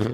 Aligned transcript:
Ça 0.00 0.06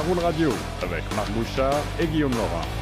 roule 0.00 0.18
radio 0.18 0.50
avec 0.82 1.04
Marc 1.14 1.30
Bouchard 1.30 1.74
et 2.00 2.06
Guillaume 2.08 2.32
Laurent. 2.32 2.75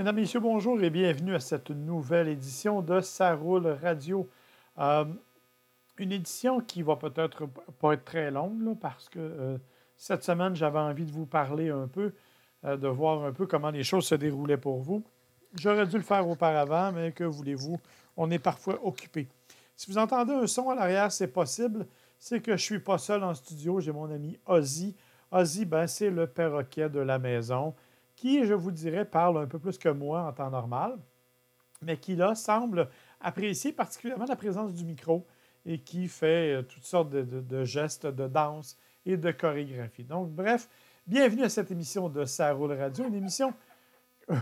Mesdames, 0.00 0.16
Messieurs, 0.16 0.40
bonjour 0.40 0.82
et 0.82 0.88
bienvenue 0.88 1.34
à 1.34 1.40
cette 1.40 1.68
nouvelle 1.68 2.28
édition 2.28 2.80
de 2.80 3.02
Ça 3.02 3.34
roule 3.34 3.66
radio. 3.66 4.26
Euh, 4.78 5.04
une 5.98 6.12
édition 6.12 6.60
qui 6.60 6.80
va 6.80 6.96
peut-être 6.96 7.44
pas 7.78 7.92
être 7.92 8.06
très 8.06 8.30
longue 8.30 8.78
parce 8.80 9.10
que 9.10 9.18
euh, 9.18 9.58
cette 9.98 10.24
semaine, 10.24 10.56
j'avais 10.56 10.78
envie 10.78 11.04
de 11.04 11.12
vous 11.12 11.26
parler 11.26 11.68
un 11.68 11.86
peu, 11.86 12.14
euh, 12.64 12.78
de 12.78 12.88
voir 12.88 13.24
un 13.26 13.32
peu 13.32 13.46
comment 13.46 13.68
les 13.68 13.82
choses 13.82 14.06
se 14.06 14.14
déroulaient 14.14 14.56
pour 14.56 14.80
vous. 14.80 15.04
J'aurais 15.60 15.86
dû 15.86 15.98
le 15.98 16.02
faire 16.02 16.26
auparavant, 16.26 16.92
mais 16.92 17.12
que 17.12 17.24
voulez-vous, 17.24 17.78
on 18.16 18.30
est 18.30 18.38
parfois 18.38 18.82
occupé. 18.82 19.28
Si 19.76 19.90
vous 19.90 19.98
entendez 19.98 20.32
un 20.32 20.46
son 20.46 20.70
à 20.70 20.74
l'arrière, 20.74 21.12
c'est 21.12 21.28
possible. 21.28 21.86
C'est 22.18 22.40
que 22.40 22.52
je 22.52 22.62
ne 22.62 22.78
suis 22.78 22.78
pas 22.78 22.96
seul 22.96 23.22
en 23.22 23.34
studio, 23.34 23.80
j'ai 23.80 23.92
mon 23.92 24.10
ami 24.10 24.38
Ozzy. 24.46 24.96
Ozzy, 25.30 25.66
ben, 25.66 25.86
c'est 25.86 26.08
le 26.08 26.26
perroquet 26.26 26.88
de 26.88 27.00
la 27.00 27.18
maison 27.18 27.74
qui, 28.20 28.44
je 28.44 28.52
vous 28.52 28.70
dirais, 28.70 29.06
parle 29.06 29.38
un 29.38 29.46
peu 29.46 29.58
plus 29.58 29.78
que 29.78 29.88
moi 29.88 30.20
en 30.24 30.32
temps 30.34 30.50
normal, 30.50 30.98
mais 31.80 31.96
qui, 31.96 32.16
là, 32.16 32.34
semble 32.34 32.90
apprécier 33.18 33.72
particulièrement 33.72 34.26
la 34.26 34.36
présence 34.36 34.74
du 34.74 34.84
micro 34.84 35.26
et 35.64 35.78
qui 35.78 36.06
fait 36.06 36.56
euh, 36.56 36.62
toutes 36.62 36.84
sortes 36.84 37.08
de, 37.08 37.64
gestes, 37.64 38.06
de 38.06 38.28
danse 38.28 38.76
et 39.06 39.16
de 39.16 39.30
chorégraphie. 39.30 40.04
Donc, 40.04 40.32
bref, 40.32 40.68
bienvenue 41.06 41.44
à 41.44 41.48
cette 41.48 41.70
émission 41.70 42.10
de 42.10 42.26
Ça 42.26 42.52
roule 42.52 42.72
radio, 42.72 43.06
une 43.06 43.14
émission 43.14 43.54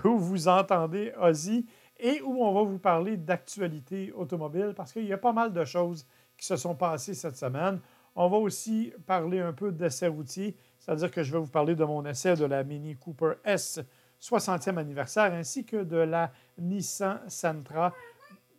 où 0.05 0.19
vous 0.19 0.49
entendez 0.49 1.13
Ozzy 1.21 1.65
et 2.01 2.21
où 2.23 2.43
on 2.45 2.53
va 2.53 2.63
vous 2.65 2.81
parler 2.81 3.17
d'actualité 3.17 4.11
automobile 4.11 4.73
parce 4.77 4.93
qu'il 4.93 5.07
y 5.07 5.13
a 5.13 5.19
pas 5.19 5.33
mal 5.33 5.53
de 5.53 5.65
choses 5.65 6.05
qui 6.37 6.47
se 6.47 6.57
sont 6.57 6.75
passées 6.75 7.15
cette 7.15 7.37
semaine. 7.37 7.79
On 8.17 8.29
va 8.29 8.39
aussi 8.39 8.93
parler 9.07 9.39
un 9.39 9.53
peu 9.53 9.71
d'essais 9.71 10.09
routiers 10.09 10.57
c'est-à-dire 10.89 11.11
que 11.11 11.23
je 11.23 11.31
vais 11.31 11.39
vous 11.39 11.51
parler 11.51 11.75
de 11.75 11.85
mon 11.85 12.03
essai 12.07 12.35
de 12.35 12.47
la 12.47 12.65
Mini 12.65 12.97
Cooper 12.97 13.33
S 13.45 13.79
60e 14.23 14.79
anniversaire 14.79 15.35
ainsi 15.35 15.67
que 15.67 15.85
de 15.85 15.99
la 15.99 16.33
Nissan 16.57 17.21
Sentra, 17.29 17.93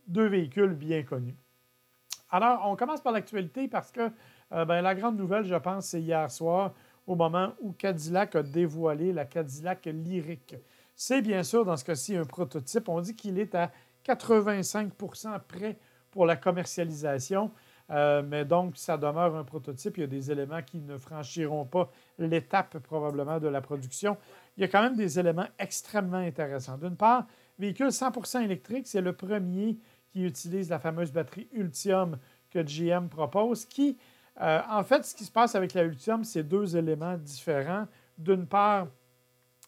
deux 0.06 0.28
véhicules 0.28 0.76
bien 0.76 1.02
connus. 1.02 1.36
Alors, 2.30 2.62
on 2.68 2.76
commence 2.76 3.02
par 3.02 3.14
l'actualité 3.14 3.68
parce 3.68 3.92
que 3.92 4.12
euh, 4.52 4.64
ben, 4.64 4.84
la 4.84 4.94
grande 4.94 5.18
nouvelle, 5.18 5.44
je 5.44 5.56
pense, 5.56 5.88
c'est 5.88 6.02
hier 6.02 6.30
soir, 6.30 6.76
au 7.08 7.16
moment 7.16 7.54
où 7.62 7.72
Cadillac 7.72 8.36
a 8.36 8.44
dévoilé 8.44 9.12
la 9.12 9.26
Cadillac 9.26 9.88
Lyric. 9.88 10.56
C'est 10.96 11.24
bien 11.24 11.42
sûr, 11.42 11.66
dans 11.66 11.78
ce 11.78 11.84
cas-ci, 11.84 12.16
un 12.16 12.26
prototype. 12.26 12.90
On 12.90 13.02
dit 13.02 13.16
qu'il 13.16 13.40
est 13.40 13.56
à 13.56 13.72
85% 14.06 15.40
prêt 15.48 15.80
pour 16.12 16.28
la 16.28 16.36
commercialisation. 16.36 17.50
Euh, 17.92 18.22
mais 18.26 18.46
donc, 18.46 18.78
ça 18.78 18.98
demeure 18.98 19.36
un 19.36 19.44
prototype. 19.44 19.98
Il 19.98 20.02
y 20.02 20.04
a 20.04 20.08
des 20.08 20.32
éléments 20.32 20.62
qui 20.62 20.80
ne 20.80 20.98
franchiront 20.98 21.66
pas 21.66 21.90
l'étape 22.18 22.78
probablement 22.80 23.40
de 23.40 23.48
la 23.48 23.62
production. 23.62 24.18
Il 24.58 24.62
y 24.62 24.64
a 24.64 24.68
quand 24.68 24.82
même 24.82 24.96
des 24.96 25.20
éléments 25.20 25.48
extrêmement 25.58 26.18
intéressants. 26.18 26.78
D'une 26.78 26.96
part, 26.96 27.26
véhicule 27.58 27.92
100 27.92 28.42
électrique, 28.42 28.88
c'est 28.88 29.02
le 29.02 29.14
premier 29.14 29.78
qui 30.12 30.24
utilise 30.24 30.70
la 30.70 30.80
fameuse 30.80 31.12
batterie 31.12 31.48
Ultium 31.52 32.18
que 32.52 32.60
GM 32.60 33.10
propose, 33.10 33.66
qui, 33.66 33.98
euh, 34.42 34.62
en 34.70 34.84
fait, 34.84 35.06
ce 35.06 35.16
qui 35.16 35.24
se 35.24 35.32
passe 35.32 35.56
avec 35.56 35.74
la 35.74 35.84
Ultium, 35.84 36.24
c'est 36.24 36.44
deux 36.44 36.76
éléments 36.76 37.18
différents. 37.18 37.88
D'une 38.18 38.46
part, 38.46 38.88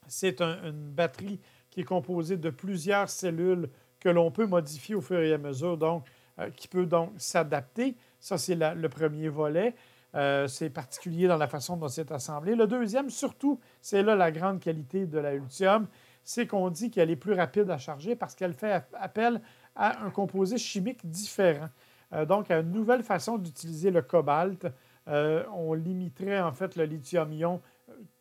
c'est 0.07 0.41
une 0.41 0.91
batterie 0.91 1.39
qui 1.69 1.81
est 1.81 1.85
composée 1.85 2.37
de 2.37 2.49
plusieurs 2.49 3.09
cellules 3.09 3.69
que 3.99 4.09
l'on 4.09 4.31
peut 4.31 4.47
modifier 4.47 4.95
au 4.95 5.01
fur 5.01 5.19
et 5.19 5.33
à 5.33 5.37
mesure, 5.37 5.77
donc 5.77 6.05
euh, 6.39 6.49
qui 6.49 6.67
peut 6.67 6.85
donc 6.85 7.11
s'adapter. 7.17 7.95
Ça, 8.21 8.37
c'est 8.37 8.55
le 8.55 8.87
premier 8.87 9.27
volet. 9.27 9.75
Euh, 10.13 10.47
c'est 10.47 10.69
particulier 10.69 11.27
dans 11.27 11.37
la 11.37 11.47
façon 11.47 11.77
dont 11.77 11.87
c'est 11.87 12.11
assemblé. 12.11 12.55
Le 12.55 12.67
deuxième, 12.67 13.09
surtout, 13.09 13.59
c'est 13.81 14.03
là 14.03 14.15
la 14.15 14.31
grande 14.31 14.59
qualité 14.59 15.05
de 15.05 15.19
la 15.19 15.33
Ultium, 15.33 15.87
c'est 16.23 16.47
qu'on 16.47 16.69
dit 16.69 16.91
qu'elle 16.91 17.09
est 17.09 17.15
plus 17.15 17.33
rapide 17.33 17.69
à 17.69 17.77
charger 17.77 18.15
parce 18.15 18.35
qu'elle 18.35 18.53
fait 18.53 18.83
appel 18.93 19.41
à 19.75 20.03
un 20.03 20.09
composé 20.09 20.57
chimique 20.57 21.09
différent. 21.09 21.69
Euh, 22.13 22.25
donc, 22.25 22.51
à 22.51 22.59
une 22.59 22.71
nouvelle 22.71 23.03
façon 23.03 23.37
d'utiliser 23.37 23.89
le 23.89 24.01
cobalt. 24.01 24.67
Euh, 25.07 25.43
on 25.53 25.73
limiterait 25.73 26.41
en 26.41 26.51
fait 26.51 26.75
le 26.75 26.83
lithium-ion 26.83 27.59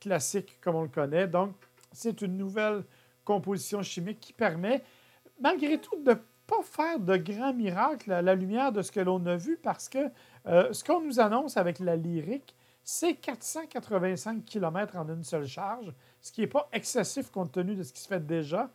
classique 0.01 0.59
comme 0.63 0.77
on 0.77 0.83
le 0.83 0.89
connaît. 0.89 1.27
Donc, 1.27 1.55
c'est 1.93 2.23
une 2.23 2.37
nouvelle 2.37 2.85
composition 3.25 3.83
chimique 3.83 4.21
qui 4.21 4.33
permet, 4.33 4.83
malgré 5.41 5.79
tout, 5.79 6.03
de 6.03 6.17
pas 6.51 6.63
faire 6.65 6.99
de 6.99 7.17
grands 7.17 7.55
miracles 7.55 8.11
à 8.11 8.23
la 8.23 8.35
lumière 8.35 8.73
de 8.73 8.83
ce 8.83 8.91
que 8.91 8.99
l'on 8.99 9.25
a 9.27 9.37
vu 9.37 9.57
parce 9.63 9.89
que 9.89 10.11
euh, 10.47 10.73
ce 10.73 10.83
qu'on 10.83 11.01
nous 11.01 11.21
annonce 11.21 11.57
avec 11.57 11.79
la 11.79 11.95
lyrique, 11.95 12.57
c'est 12.83 13.15
485 13.15 14.45
km 14.45 14.97
en 14.97 15.09
une 15.09 15.23
seule 15.23 15.47
charge, 15.47 15.93
ce 16.21 16.33
qui 16.33 16.41
n'est 16.41 16.49
pas 16.49 16.69
excessif 16.73 17.31
compte 17.31 17.53
tenu 17.53 17.77
de 17.77 17.85
ce 17.85 17.93
qui 17.93 18.01
se 18.01 18.09
fait 18.09 18.27
déjà. 18.27 18.69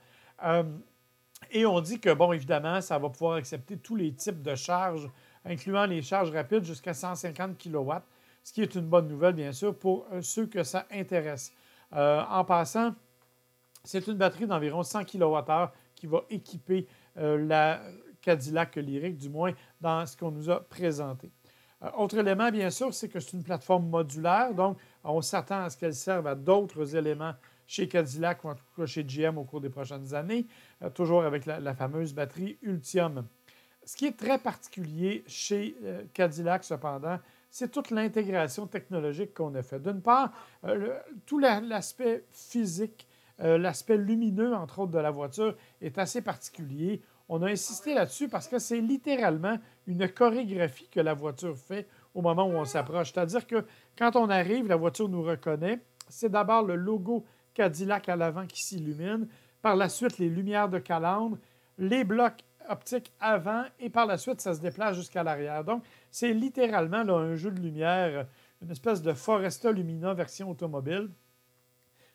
Euh, 0.45 0.63
et 1.51 1.65
on 1.65 1.81
dit 1.81 1.99
que, 1.99 2.13
bon, 2.13 2.31
évidemment, 2.31 2.79
ça 2.79 2.97
va 2.97 3.09
pouvoir 3.09 3.35
accepter 3.35 3.77
tous 3.77 3.97
les 3.97 4.13
types 4.13 4.41
de 4.41 4.55
charges, 4.55 5.09
incluant 5.43 5.85
les 5.85 6.01
charges 6.01 6.31
rapides 6.31 6.63
jusqu'à 6.63 6.93
150 6.93 7.57
kW, 7.61 7.91
ce 8.43 8.53
qui 8.53 8.61
est 8.61 8.73
une 8.75 8.87
bonne 8.87 9.09
nouvelle, 9.09 9.33
bien 9.33 9.51
sûr, 9.51 9.77
pour 9.77 10.05
euh, 10.13 10.21
ceux 10.21 10.45
que 10.45 10.63
ça 10.63 10.87
intéresse. 10.91 11.51
en 11.91 12.45
passant, 12.45 12.95
c'est 13.83 14.07
une 14.07 14.17
batterie 14.17 14.47
d'environ 14.47 14.81
100 14.81 15.03
kWh 15.05 15.71
qui 15.95 16.07
va 16.07 16.23
équiper 16.29 16.87
la 17.15 17.81
Cadillac 18.25 18.75
Lyric, 18.77 19.17
du 19.17 19.29
moins 19.29 19.53
dans 19.79 20.05
ce 20.05 20.17
qu'on 20.17 20.31
nous 20.31 20.49
a 20.49 20.59
présenté. 20.59 21.31
Euh, 21.83 21.89
autre 21.97 22.17
élément, 22.17 22.49
bien 22.51 22.71
sûr, 22.71 22.93
c'est 22.93 23.07
que 23.07 23.19
c'est 23.19 23.33
une 23.33 23.43
plateforme 23.43 23.87
modulaire, 23.87 24.53
donc 24.53 24.77
on 25.03 25.21
s'attend 25.21 25.63
à 25.63 25.69
ce 25.69 25.77
qu'elle 25.77 25.93
serve 25.93 26.25
à 26.25 26.33
d'autres 26.33 26.95
éléments 26.95 27.33
chez 27.67 27.87
Cadillac 27.87 28.43
ou 28.43 28.49
en 28.49 28.55
tout 28.55 28.63
cas 28.75 28.85
chez 28.87 29.03
GM 29.03 29.37
au 29.37 29.43
cours 29.43 29.61
des 29.61 29.69
prochaines 29.69 30.13
années, 30.15 30.47
euh, 30.81 30.89
toujours 30.89 31.23
avec 31.23 31.45
la, 31.45 31.75
fameuse 31.75 32.13
batterie 32.13 32.57
Ultium. 32.63 33.27
Ce 33.85 33.95
qui 33.95 34.07
est 34.07 34.17
très 34.17 34.39
particulier 34.39 35.23
chez 35.27 35.75
Cadillac, 36.11 36.63
cependant, 36.63 37.19
c'est 37.51 37.71
toute 37.71 37.91
l'intégration 37.91 38.65
technologique 38.65 39.35
qu'on 39.35 39.53
a 39.53 39.61
fait. 39.61 39.79
D'une 39.79 40.01
part, 40.01 40.31
tout 41.27 41.37
l'aspect 41.37 42.23
physique 42.31 43.07
euh, 43.41 43.57
l'aspect 43.57 43.97
lumineux, 43.97 44.53
entre 44.55 44.79
autres, 44.79 44.91
de 44.91 44.99
la 44.99 45.11
voiture 45.11 45.55
est 45.81 45.97
assez 45.97 46.21
particulier. 46.21 47.01
On 47.27 47.41
a 47.41 47.49
insisté 47.49 47.93
là-dessus 47.93 48.29
parce 48.29 48.47
que 48.47 48.59
c'est 48.59 48.79
littéralement 48.79 49.57
une 49.87 50.07
chorégraphie 50.07 50.87
que 50.89 50.99
la 50.99 51.13
voiture 51.13 51.57
fait 51.57 51.87
au 52.13 52.21
moment 52.21 52.45
où 52.45 52.53
on 52.53 52.65
s'approche. 52.65 53.11
C'est-à-dire 53.11 53.45
que 53.47 53.65
quand 53.97 54.15
on 54.15 54.29
arrive, 54.29 54.67
la 54.67 54.75
voiture 54.75 55.09
nous 55.09 55.23
reconnaît. 55.23 55.79
C'est 56.07 56.29
d'abord 56.29 56.63
le 56.63 56.75
logo 56.75 57.25
Cadillac 57.53 58.09
à 58.09 58.15
l'avant 58.15 58.45
qui 58.45 58.63
s'illumine. 58.63 59.27
Par 59.61 59.75
la 59.75 59.89
suite, 59.89 60.19
les 60.19 60.29
lumières 60.29 60.69
de 60.69 60.77
calandre, 60.77 61.37
les 61.77 62.03
blocs 62.03 62.43
optiques 62.69 63.11
avant 63.19 63.63
et 63.79 63.89
par 63.89 64.05
la 64.05 64.17
suite, 64.17 64.41
ça 64.41 64.53
se 64.53 64.61
déplace 64.61 64.95
jusqu'à 64.95 65.23
l'arrière. 65.23 65.63
Donc, 65.63 65.83
c'est 66.11 66.33
littéralement 66.33 66.97
un 66.97 67.35
jeu 67.35 67.51
de 67.51 67.59
lumière, 67.59 68.27
une 68.61 68.71
espèce 68.71 69.01
de 69.01 69.13
Foresta 69.13 69.71
Lumina 69.71 70.13
version 70.13 70.49
automobile. 70.49 71.09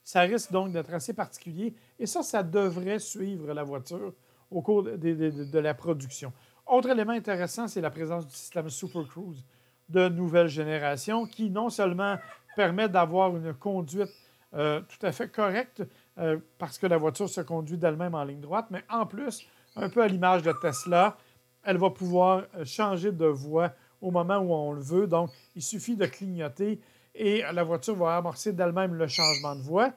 Ça 0.02 0.20
risque 0.20 0.50
donc 0.50 0.72
d'être 0.72 0.92
assez 0.92 1.12
particulier 1.12 1.74
et 1.98 2.06
ça, 2.06 2.22
ça 2.22 2.42
devrait 2.42 2.98
suivre 2.98 3.52
la 3.52 3.62
voiture 3.62 4.12
au 4.50 4.62
cours 4.62 4.82
de, 4.82 5.58
la 5.58 5.74
production. 5.74 6.32
Autre 6.66 6.90
élément 6.90 7.12
intéressant, 7.12 7.68
c'est 7.68 7.80
la 7.80 7.90
présence 7.90 8.26
du 8.26 8.34
système 8.34 8.68
Super 8.68 9.06
Cruise 9.06 9.44
de 9.88 10.08
nouvelle 10.08 10.48
génération 10.48 11.26
qui 11.26 11.50
non 11.50 11.68
seulement 11.68 12.16
permet 12.56 12.88
d'avoir 12.88 13.36
une 13.36 13.54
conduite 13.54 14.10
euh, 14.54 14.80
tout 14.80 15.06
à 15.06 15.12
fait 15.12 15.28
correcte 15.28 15.82
euh, 16.18 16.38
parce 16.58 16.78
que 16.78 16.86
la 16.86 16.96
voiture 16.96 17.28
se 17.28 17.40
conduit 17.40 17.76
d'elle-même 17.76 18.14
en 18.14 18.24
ligne 18.24 18.40
droite, 18.40 18.66
mais 18.70 18.82
en 18.88 19.06
plus, 19.06 19.46
un 19.76 19.88
peu 19.88 20.02
à 20.02 20.08
l'image 20.08 20.42
de 20.42 20.52
Tesla, 20.60 21.16
elle 21.62 21.76
va 21.76 21.90
pouvoir 21.90 22.44
changer 22.64 23.12
de 23.12 23.26
voie 23.26 23.72
au 24.00 24.10
moment 24.10 24.38
où 24.38 24.52
on 24.52 24.72
le 24.72 24.80
veut. 24.80 25.06
Donc, 25.06 25.30
il 25.54 25.62
suffit 25.62 25.96
de 25.96 26.06
clignoter 26.06 26.80
et 27.14 27.42
la 27.52 27.62
voiture 27.62 27.96
va 27.96 28.16
amorcer 28.16 28.52
d'elle-même 28.52 28.94
le 28.94 29.06
changement 29.06 29.56
de 29.56 29.62
voie. 29.62 29.92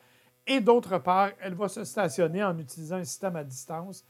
Et 0.45 0.59
d'autre 0.59 0.97
part, 0.97 1.31
elle 1.41 1.53
va 1.53 1.69
se 1.69 1.83
stationner 1.83 2.43
en 2.43 2.57
utilisant 2.57 2.97
un 2.97 3.03
système 3.03 3.35
à 3.35 3.43
distance. 3.43 4.03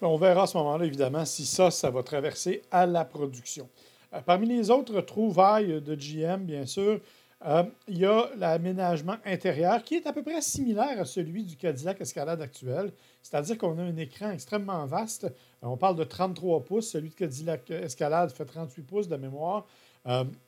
On 0.00 0.16
verra 0.16 0.42
à 0.42 0.46
ce 0.46 0.56
moment-là, 0.58 0.84
évidemment, 0.84 1.24
si 1.24 1.46
ça, 1.46 1.70
ça 1.70 1.90
va 1.90 2.02
traverser 2.02 2.62
à 2.70 2.86
la 2.86 3.04
production. 3.04 3.68
Euh, 4.12 4.20
parmi 4.20 4.46
les 4.46 4.70
autres 4.70 5.00
trouvailles 5.00 5.80
de 5.80 5.94
GM, 5.94 6.44
bien 6.44 6.66
sûr, 6.66 7.00
euh, 7.46 7.62
il 7.88 7.98
y 7.98 8.06
a 8.06 8.30
l'aménagement 8.36 9.16
intérieur 9.26 9.82
qui 9.82 9.96
est 9.96 10.06
à 10.06 10.12
peu 10.12 10.22
près 10.22 10.40
similaire 10.40 10.98
à 11.00 11.04
celui 11.04 11.44
du 11.44 11.56
Cadillac 11.56 12.00
Escalade 12.00 12.40
actuel. 12.40 12.90
C'est-à-dire 13.22 13.58
qu'on 13.58 13.78
a 13.78 13.82
un 13.82 13.96
écran 13.96 14.30
extrêmement 14.30 14.86
vaste. 14.86 15.30
On 15.60 15.76
parle 15.76 15.96
de 15.96 16.04
33 16.04 16.64
pouces. 16.64 16.90
Celui 16.90 17.10
de 17.10 17.14
Cadillac 17.14 17.70
Escalade 17.70 18.30
fait 18.30 18.46
38 18.46 18.82
pouces 18.82 19.08
de 19.08 19.16
mémoire. 19.16 19.66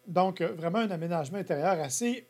Donc, 0.07 0.43
vraiment 0.43 0.79
un 0.79 0.91
aménagement 0.91 1.39
intérieur 1.39 1.81
assez 1.81 2.27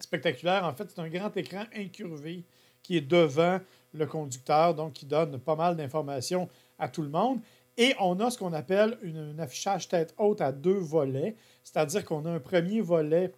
spectaculaire. 0.00 0.64
En 0.64 0.74
fait, 0.74 0.90
c'est 0.90 1.00
un 1.00 1.08
grand 1.08 1.36
écran 1.36 1.64
incurvé 1.74 2.44
qui 2.82 2.96
est 2.96 3.02
devant 3.02 3.60
le 3.92 4.06
conducteur, 4.06 4.74
donc 4.74 4.94
qui 4.94 5.06
donne 5.06 5.38
pas 5.38 5.56
mal 5.56 5.76
d'informations 5.76 6.48
à 6.78 6.88
tout 6.88 7.02
le 7.02 7.08
monde. 7.08 7.40
Et 7.76 7.94
on 8.00 8.18
a 8.20 8.30
ce 8.30 8.38
qu'on 8.38 8.52
appelle 8.52 8.98
un 9.04 9.38
affichage 9.38 9.88
tête 9.88 10.14
haute 10.18 10.40
à 10.40 10.52
deux 10.52 10.78
volets, 10.78 11.36
c'est-à-dire 11.62 12.04
qu'on 12.04 12.24
a 12.24 12.30
un 12.30 12.40
premier 12.40 12.80
volet 12.80 13.32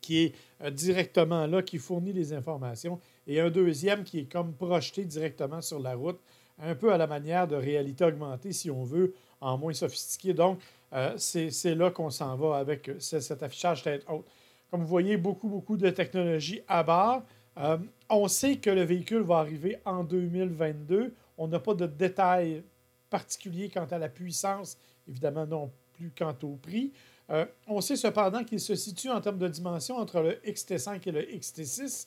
qui 0.00 0.18
est 0.18 0.34
euh, 0.62 0.70
directement 0.70 1.46
là, 1.46 1.62
qui 1.62 1.78
fournit 1.78 2.12
les 2.12 2.32
informations, 2.32 3.00
et 3.26 3.40
un 3.40 3.50
deuxième 3.50 4.04
qui 4.04 4.20
est 4.20 4.30
comme 4.30 4.54
projeté 4.54 5.04
directement 5.04 5.60
sur 5.60 5.80
la 5.80 5.94
route, 5.94 6.20
un 6.58 6.74
peu 6.74 6.92
à 6.92 6.98
la 6.98 7.06
manière 7.06 7.48
de 7.48 7.56
réalité 7.56 8.04
augmentée, 8.04 8.52
si 8.52 8.70
on 8.70 8.84
veut, 8.84 9.14
en 9.40 9.58
moins 9.58 9.72
sophistiqué. 9.72 10.32
Donc, 10.32 10.60
euh, 10.92 11.14
c'est 11.16 11.74
là 11.74 11.90
qu'on 11.90 12.10
s'en 12.10 12.36
va 12.36 12.56
avec 12.56 12.90
cet 12.98 13.42
affichage 13.42 13.82
tête 13.82 14.04
haute. 14.08 14.26
Comme 14.70 14.80
vous 14.80 14.86
voyez, 14.86 15.16
beaucoup, 15.16 15.48
beaucoup 15.48 15.76
de 15.76 15.90
technologie 15.90 16.60
à 16.68 16.82
bord. 16.82 17.22
Euh, 17.58 17.78
on 18.10 18.28
sait 18.28 18.56
que 18.56 18.70
le 18.70 18.82
véhicule 18.82 19.22
va 19.22 19.38
arriver 19.38 19.78
en 19.84 20.04
2022. 20.04 21.14
On 21.38 21.48
n'a 21.48 21.58
pas 21.58 21.74
de 21.74 21.86
détails 21.86 22.62
particuliers 23.10 23.68
quant 23.68 23.86
à 23.90 23.98
la 23.98 24.08
puissance, 24.08 24.76
évidemment 25.08 25.46
non 25.46 25.72
plus 25.94 26.12
quant 26.16 26.34
au 26.42 26.56
prix. 26.56 26.92
Euh, 27.30 27.46
on 27.66 27.80
sait 27.80 27.96
cependant 27.96 28.44
qu'il 28.44 28.60
se 28.60 28.74
situe 28.74 29.10
en 29.10 29.20
termes 29.20 29.38
de 29.38 29.48
dimension 29.48 29.96
entre 29.96 30.20
le 30.20 30.32
XT5 30.46 31.00
et 31.08 31.12
le 31.12 31.22
XT6 31.22 32.06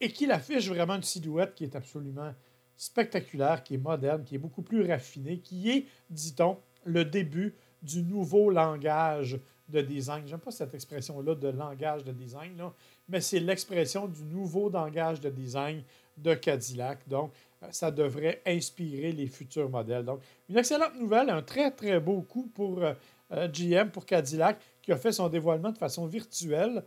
et 0.00 0.12
qu'il 0.12 0.30
affiche 0.30 0.68
vraiment 0.68 0.96
une 0.96 1.02
silhouette 1.02 1.54
qui 1.54 1.64
est 1.64 1.74
absolument 1.74 2.32
spectaculaire, 2.76 3.62
qui 3.62 3.74
est 3.74 3.78
moderne, 3.78 4.24
qui 4.24 4.36
est 4.36 4.38
beaucoup 4.38 4.62
plus 4.62 4.86
raffinée, 4.86 5.38
qui 5.38 5.70
est, 5.70 5.86
dit-on, 6.08 6.56
le 6.84 7.04
début 7.04 7.54
du 7.82 8.02
nouveau 8.02 8.50
langage 8.50 9.38
de 9.68 9.80
design. 9.80 10.26
J'aime 10.26 10.40
pas 10.40 10.50
cette 10.50 10.74
expression-là 10.74 11.34
de 11.34 11.48
langage 11.48 12.04
de 12.04 12.12
design, 12.12 12.60
mais 13.08 13.20
c'est 13.20 13.40
l'expression 13.40 14.06
du 14.06 14.22
nouveau 14.24 14.68
langage 14.68 15.20
de 15.20 15.30
design 15.30 15.82
de 16.16 16.34
Cadillac. 16.34 17.08
Donc, 17.08 17.32
euh, 17.62 17.66
ça 17.70 17.90
devrait 17.90 18.42
inspirer 18.46 19.12
les 19.12 19.26
futurs 19.26 19.68
modèles. 19.68 20.04
Donc, 20.04 20.20
une 20.48 20.58
excellente 20.58 20.94
nouvelle, 20.98 21.30
un 21.30 21.42
très, 21.42 21.70
très 21.70 22.00
beau 22.00 22.22
coup 22.22 22.50
pour 22.54 22.82
euh, 22.82 22.92
euh, 23.32 23.48
GM, 23.48 23.90
pour 23.90 24.06
Cadillac, 24.06 24.60
qui 24.82 24.92
a 24.92 24.96
fait 24.96 25.12
son 25.12 25.28
dévoilement 25.28 25.70
de 25.70 25.78
façon 25.78 26.06
virtuelle. 26.06 26.84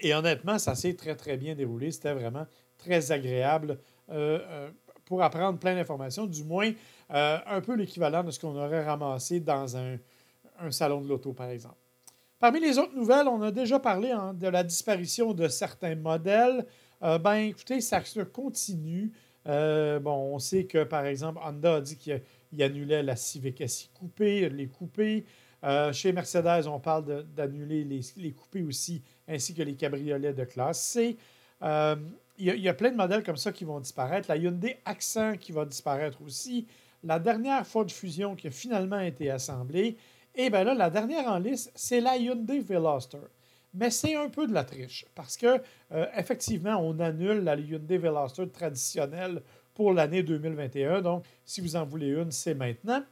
et 0.00 0.14
honnêtement, 0.14 0.58
ça 0.58 0.74
s'est 0.74 0.94
très, 0.94 1.16
très 1.16 1.36
bien 1.36 1.54
déroulé. 1.54 1.90
C'était 1.90 2.14
vraiment 2.14 2.46
très 2.78 3.12
agréable 3.12 3.78
pour 5.04 5.22
apprendre 5.22 5.58
plein 5.58 5.74
d'informations, 5.74 6.26
du 6.26 6.44
moins 6.44 6.72
un 7.08 7.60
peu 7.60 7.74
l'équivalent 7.74 8.24
de 8.24 8.30
ce 8.30 8.40
qu'on 8.40 8.56
aurait 8.56 8.84
ramassé 8.84 9.40
dans 9.40 9.76
un, 9.76 9.98
salon 10.70 11.00
de 11.00 11.08
l'auto, 11.08 11.32
par 11.32 11.50
exemple. 11.50 11.76
Parmi 12.38 12.60
les 12.60 12.78
autres 12.78 12.94
nouvelles, 12.94 13.28
on 13.28 13.40
a 13.42 13.50
déjà 13.50 13.78
parlé 13.78 14.14
de 14.34 14.48
la 14.48 14.62
disparition 14.62 15.32
de 15.32 15.48
certains 15.48 15.94
modèles. 15.94 16.66
Euh, 17.02 17.18
ben, 17.18 17.36
écoutez, 17.36 17.80
ça 17.80 18.04
se 18.04 18.20
continue. 18.20 19.12
Euh, 19.46 19.98
bon, 20.00 20.34
on 20.34 20.38
sait 20.38 20.64
que, 20.64 20.84
par 20.84 21.06
exemple, 21.06 21.40
Honda 21.42 21.76
a 21.76 21.80
dit 21.80 21.96
qu'il 21.96 22.62
annulait 22.62 23.02
la 23.02 23.16
Civic 23.16 23.66
SI 23.68 23.90
coupée, 23.94 24.48
les 24.48 24.66
coupés. 24.66 25.24
Euh, 25.64 25.92
chez 25.92 26.12
Mercedes, 26.12 26.66
on 26.66 26.78
parle 26.78 27.24
d'annuler 27.34 27.84
les, 27.84 28.00
les, 28.16 28.32
coupés 28.32 28.62
aussi, 28.62 29.02
ainsi 29.26 29.54
que 29.54 29.62
les 29.62 29.74
cabriolets 29.74 30.34
de 30.34 30.44
classe 30.44 30.82
C. 30.82 31.16
Il 31.62 32.06
y, 32.38 32.60
y, 32.60 32.68
a 32.68 32.74
plein 32.74 32.90
de 32.90 32.96
modèles 32.96 33.22
comme 33.22 33.38
ça 33.38 33.50
qui 33.50 33.64
vont 33.64 33.80
disparaître. 33.80 34.28
La 34.28 34.36
Hyundai 34.36 34.78
Accent 34.84 35.36
qui 35.38 35.52
va 35.52 35.64
disparaître 35.64 36.20
aussi. 36.22 36.66
La 37.06 37.20
dernière 37.20 37.64
Ford 37.64 37.88
Fusion 37.88 38.34
qui 38.34 38.48
a 38.48 38.50
finalement 38.50 38.98
été 38.98 39.30
assemblée. 39.30 39.96
Et 40.34 40.50
bien 40.50 40.64
là, 40.64 40.74
la 40.74 40.90
dernière 40.90 41.28
en 41.28 41.38
liste, 41.38 41.70
c'est 41.76 42.00
la 42.00 42.16
Hyundai 42.16 42.58
Veloster. 42.58 43.20
Mais 43.74 43.90
c'est 43.90 44.16
un 44.16 44.28
peu 44.28 44.48
de 44.48 44.52
la 44.52 44.64
triche 44.64 45.06
parce 45.14 45.36
que 45.36 45.62
euh, 45.92 46.06
effectivement, 46.16 46.78
on 46.82 46.98
annule 46.98 47.44
la 47.44 47.54
Hyundai 47.54 47.98
Veloster 47.98 48.48
traditionnelle 48.48 49.40
pour 49.72 49.92
l'année 49.92 50.24
2021. 50.24 51.00
Donc, 51.02 51.24
si 51.44 51.60
vous 51.60 51.76
en 51.76 51.84
voulez 51.84 52.08
une, 52.08 52.32
c'est 52.32 52.54
maintenant. 52.54 53.04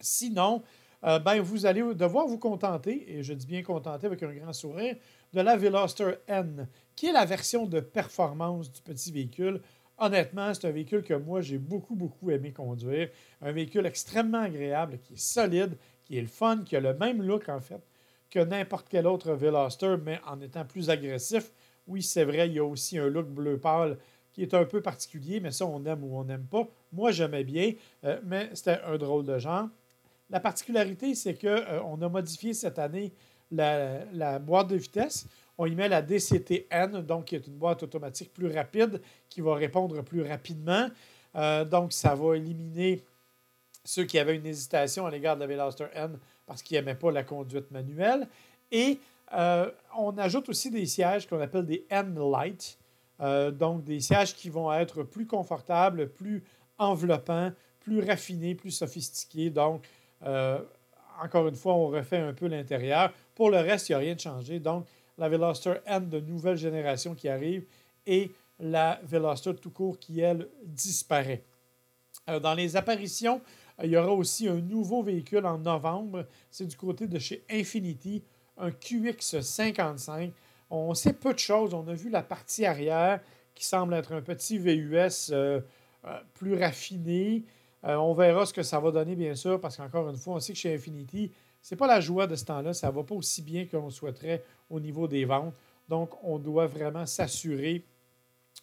Sinon, 0.00 0.64
euh, 1.04 1.20
ben, 1.20 1.40
vous 1.40 1.64
allez 1.64 1.82
devoir 1.94 2.26
vous 2.26 2.38
contenter, 2.38 3.04
et 3.08 3.22
je 3.22 3.34
dis 3.34 3.46
bien 3.46 3.62
contenter 3.62 4.06
avec 4.06 4.20
un 4.24 4.32
grand 4.32 4.52
sourire, 4.52 4.96
de 5.32 5.40
la 5.40 5.56
Veloster 5.56 6.14
N, 6.26 6.66
qui 6.96 7.06
est 7.06 7.12
la 7.12 7.24
version 7.24 7.66
de 7.66 7.78
performance 7.78 8.72
du 8.72 8.80
petit 8.82 9.12
véhicule. 9.12 9.60
Honnêtement, 10.04 10.52
c'est 10.52 10.66
un 10.66 10.72
véhicule 10.72 11.04
que 11.04 11.14
moi, 11.14 11.42
j'ai 11.42 11.58
beaucoup, 11.58 11.94
beaucoup 11.94 12.30
aimé 12.32 12.52
conduire. 12.52 13.08
Un 13.40 13.52
véhicule 13.52 13.86
extrêmement 13.86 14.40
agréable, 14.40 14.98
qui 14.98 15.12
est 15.12 15.16
solide, 15.16 15.76
qui 16.04 16.18
est 16.18 16.20
le 16.20 16.26
fun, 16.26 16.64
qui 16.64 16.74
a 16.74 16.80
le 16.80 16.92
même 16.94 17.22
look 17.22 17.48
en 17.48 17.60
fait 17.60 17.80
que 18.28 18.40
n'importe 18.40 18.88
quel 18.88 19.06
autre 19.06 19.32
Veloster, 19.34 19.96
mais 20.02 20.18
en 20.26 20.40
étant 20.40 20.64
plus 20.64 20.90
agressif. 20.90 21.52
Oui, 21.86 22.02
c'est 22.02 22.24
vrai, 22.24 22.48
il 22.48 22.54
y 22.54 22.58
a 22.58 22.64
aussi 22.64 22.98
un 22.98 23.08
look 23.08 23.28
bleu 23.28 23.58
pâle 23.58 23.98
qui 24.32 24.42
est 24.42 24.54
un 24.54 24.64
peu 24.64 24.80
particulier, 24.80 25.38
mais 25.38 25.50
ça, 25.50 25.66
on 25.66 25.84
aime 25.84 26.02
ou 26.02 26.18
on 26.18 26.24
n'aime 26.24 26.46
pas. 26.46 26.66
Moi, 26.92 27.12
j'aimais 27.12 27.44
bien, 27.44 27.74
euh, 28.04 28.18
mais 28.24 28.50
c'était 28.54 28.80
un 28.84 28.96
drôle 28.96 29.24
de 29.24 29.38
genre. 29.38 29.68
La 30.30 30.40
particularité, 30.40 31.14
c'est 31.14 31.34
qu'on 31.34 31.46
euh, 31.46 32.06
a 32.06 32.08
modifié 32.08 32.54
cette 32.54 32.78
année 32.78 33.12
la, 33.52 34.38
boîte 34.38 34.68
de 34.68 34.76
vitesse. 34.76 35.28
On 35.62 35.66
y 35.66 35.76
met 35.76 35.88
la 35.88 36.02
DCT-N, 36.02 37.02
donc 37.02 37.26
qui 37.26 37.36
est 37.36 37.46
une 37.46 37.54
boîte 37.54 37.84
automatique 37.84 38.34
plus 38.34 38.52
rapide, 38.52 39.00
qui 39.28 39.40
va 39.40 39.54
répondre 39.54 40.02
plus 40.02 40.22
rapidement. 40.22 40.88
Euh, 41.36 41.64
donc, 41.64 41.92
ça 41.92 42.16
va 42.16 42.36
éliminer 42.36 43.00
ceux 43.84 44.02
qui 44.02 44.18
avaient 44.18 44.34
une 44.34 44.44
hésitation 44.44 45.06
à 45.06 45.10
l'égard 45.12 45.36
de 45.36 45.42
la 45.42 45.46
Veloster 45.46 45.86
N 45.94 46.18
parce 46.46 46.64
qu'ils 46.64 46.78
n'aimaient 46.78 46.96
pas 46.96 47.12
la 47.12 47.22
conduite 47.22 47.70
manuelle. 47.70 48.26
Et 48.72 48.98
euh, 49.34 49.70
on 49.96 50.18
ajoute 50.18 50.48
aussi 50.48 50.68
des 50.68 50.84
sièges 50.84 51.28
qu'on 51.28 51.40
appelle 51.40 51.64
des 51.64 51.86
N-Light, 51.90 52.76
euh, 53.20 53.52
donc 53.52 53.84
des 53.84 54.00
sièges 54.00 54.34
qui 54.34 54.48
vont 54.48 54.72
être 54.72 55.04
plus 55.04 55.28
confortables, 55.28 56.08
plus 56.08 56.42
enveloppants, 56.76 57.52
plus 57.78 58.00
raffinés, 58.00 58.56
plus 58.56 58.72
sophistiqués. 58.72 59.50
Donc, 59.50 59.84
encore 61.22 61.46
une 61.46 61.54
fois, 61.54 61.74
on 61.74 61.86
refait 61.86 62.18
un 62.18 62.32
peu 62.32 62.48
l'intérieur. 62.48 63.12
Pour 63.36 63.48
le 63.48 63.58
reste, 63.58 63.88
il 63.88 63.92
n'y 63.92 63.96
a 63.96 63.98
rien 63.98 64.14
de 64.16 64.20
changé. 64.20 64.58
Donc, 64.58 64.86
la 65.22 65.28
Veloster 65.28 65.74
N 65.86 66.08
de 66.08 66.18
nouvelle 66.18 66.56
génération 66.56 67.14
qui 67.14 67.28
arrive 67.28 67.64
et 68.06 68.32
la 68.58 69.00
Veloster 69.04 69.54
tout 69.54 69.70
court 69.70 70.00
qui, 70.00 70.18
elle, 70.18 70.48
disparaît. 70.64 71.44
dans 72.26 72.54
les 72.54 72.74
apparitions, 72.74 73.40
il 73.84 73.90
y 73.90 73.96
aura 73.96 74.10
aussi 74.10 74.48
un 74.48 74.60
nouveau 74.60 75.04
véhicule 75.04 75.46
en 75.46 75.58
novembre. 75.58 76.26
C'est 76.50 76.66
du 76.66 76.76
côté 76.76 77.06
de 77.06 77.20
chez 77.20 77.44
Infinity, 77.48 78.24
un 78.58 78.70
QX55. 78.70 80.32
On 80.70 80.92
sait 80.94 81.12
peu 81.12 81.32
de 81.32 81.38
choses. 81.38 81.72
On 81.72 81.86
a 81.86 81.94
vu 81.94 82.10
la 82.10 82.24
partie 82.24 82.66
arrière 82.66 83.20
qui 83.54 83.64
semble 83.64 83.94
être 83.94 84.12
un 84.12 84.22
petit 84.22 84.58
VUS 84.58 85.30
euh, 85.30 85.60
euh, 86.04 86.18
plus 86.34 86.58
raffiné. 86.58 87.44
Euh, 87.84 87.94
on 87.94 88.12
verra 88.12 88.44
ce 88.44 88.52
que 88.52 88.64
ça 88.64 88.80
va 88.80 88.90
donner, 88.90 89.14
bien 89.14 89.36
sûr, 89.36 89.60
parce 89.60 89.76
qu'encore 89.76 90.08
une 90.08 90.16
fois, 90.16 90.34
on 90.34 90.40
sait 90.40 90.52
que 90.52 90.58
chez 90.58 90.74
Infinity, 90.74 91.30
ce 91.62 91.74
n'est 91.74 91.78
pas 91.78 91.86
la 91.86 92.00
joie 92.00 92.26
de 92.26 92.34
ce 92.34 92.44
temps-là. 92.44 92.74
Ça 92.74 92.88
ne 92.88 92.92
va 92.92 93.04
pas 93.04 93.14
aussi 93.14 93.40
bien 93.40 93.66
qu'on 93.66 93.88
souhaiterait 93.88 94.42
au 94.68 94.80
niveau 94.80 95.06
des 95.06 95.24
ventes. 95.24 95.54
Donc, 95.88 96.10
on 96.22 96.38
doit 96.38 96.66
vraiment 96.66 97.06
s'assurer 97.06 97.84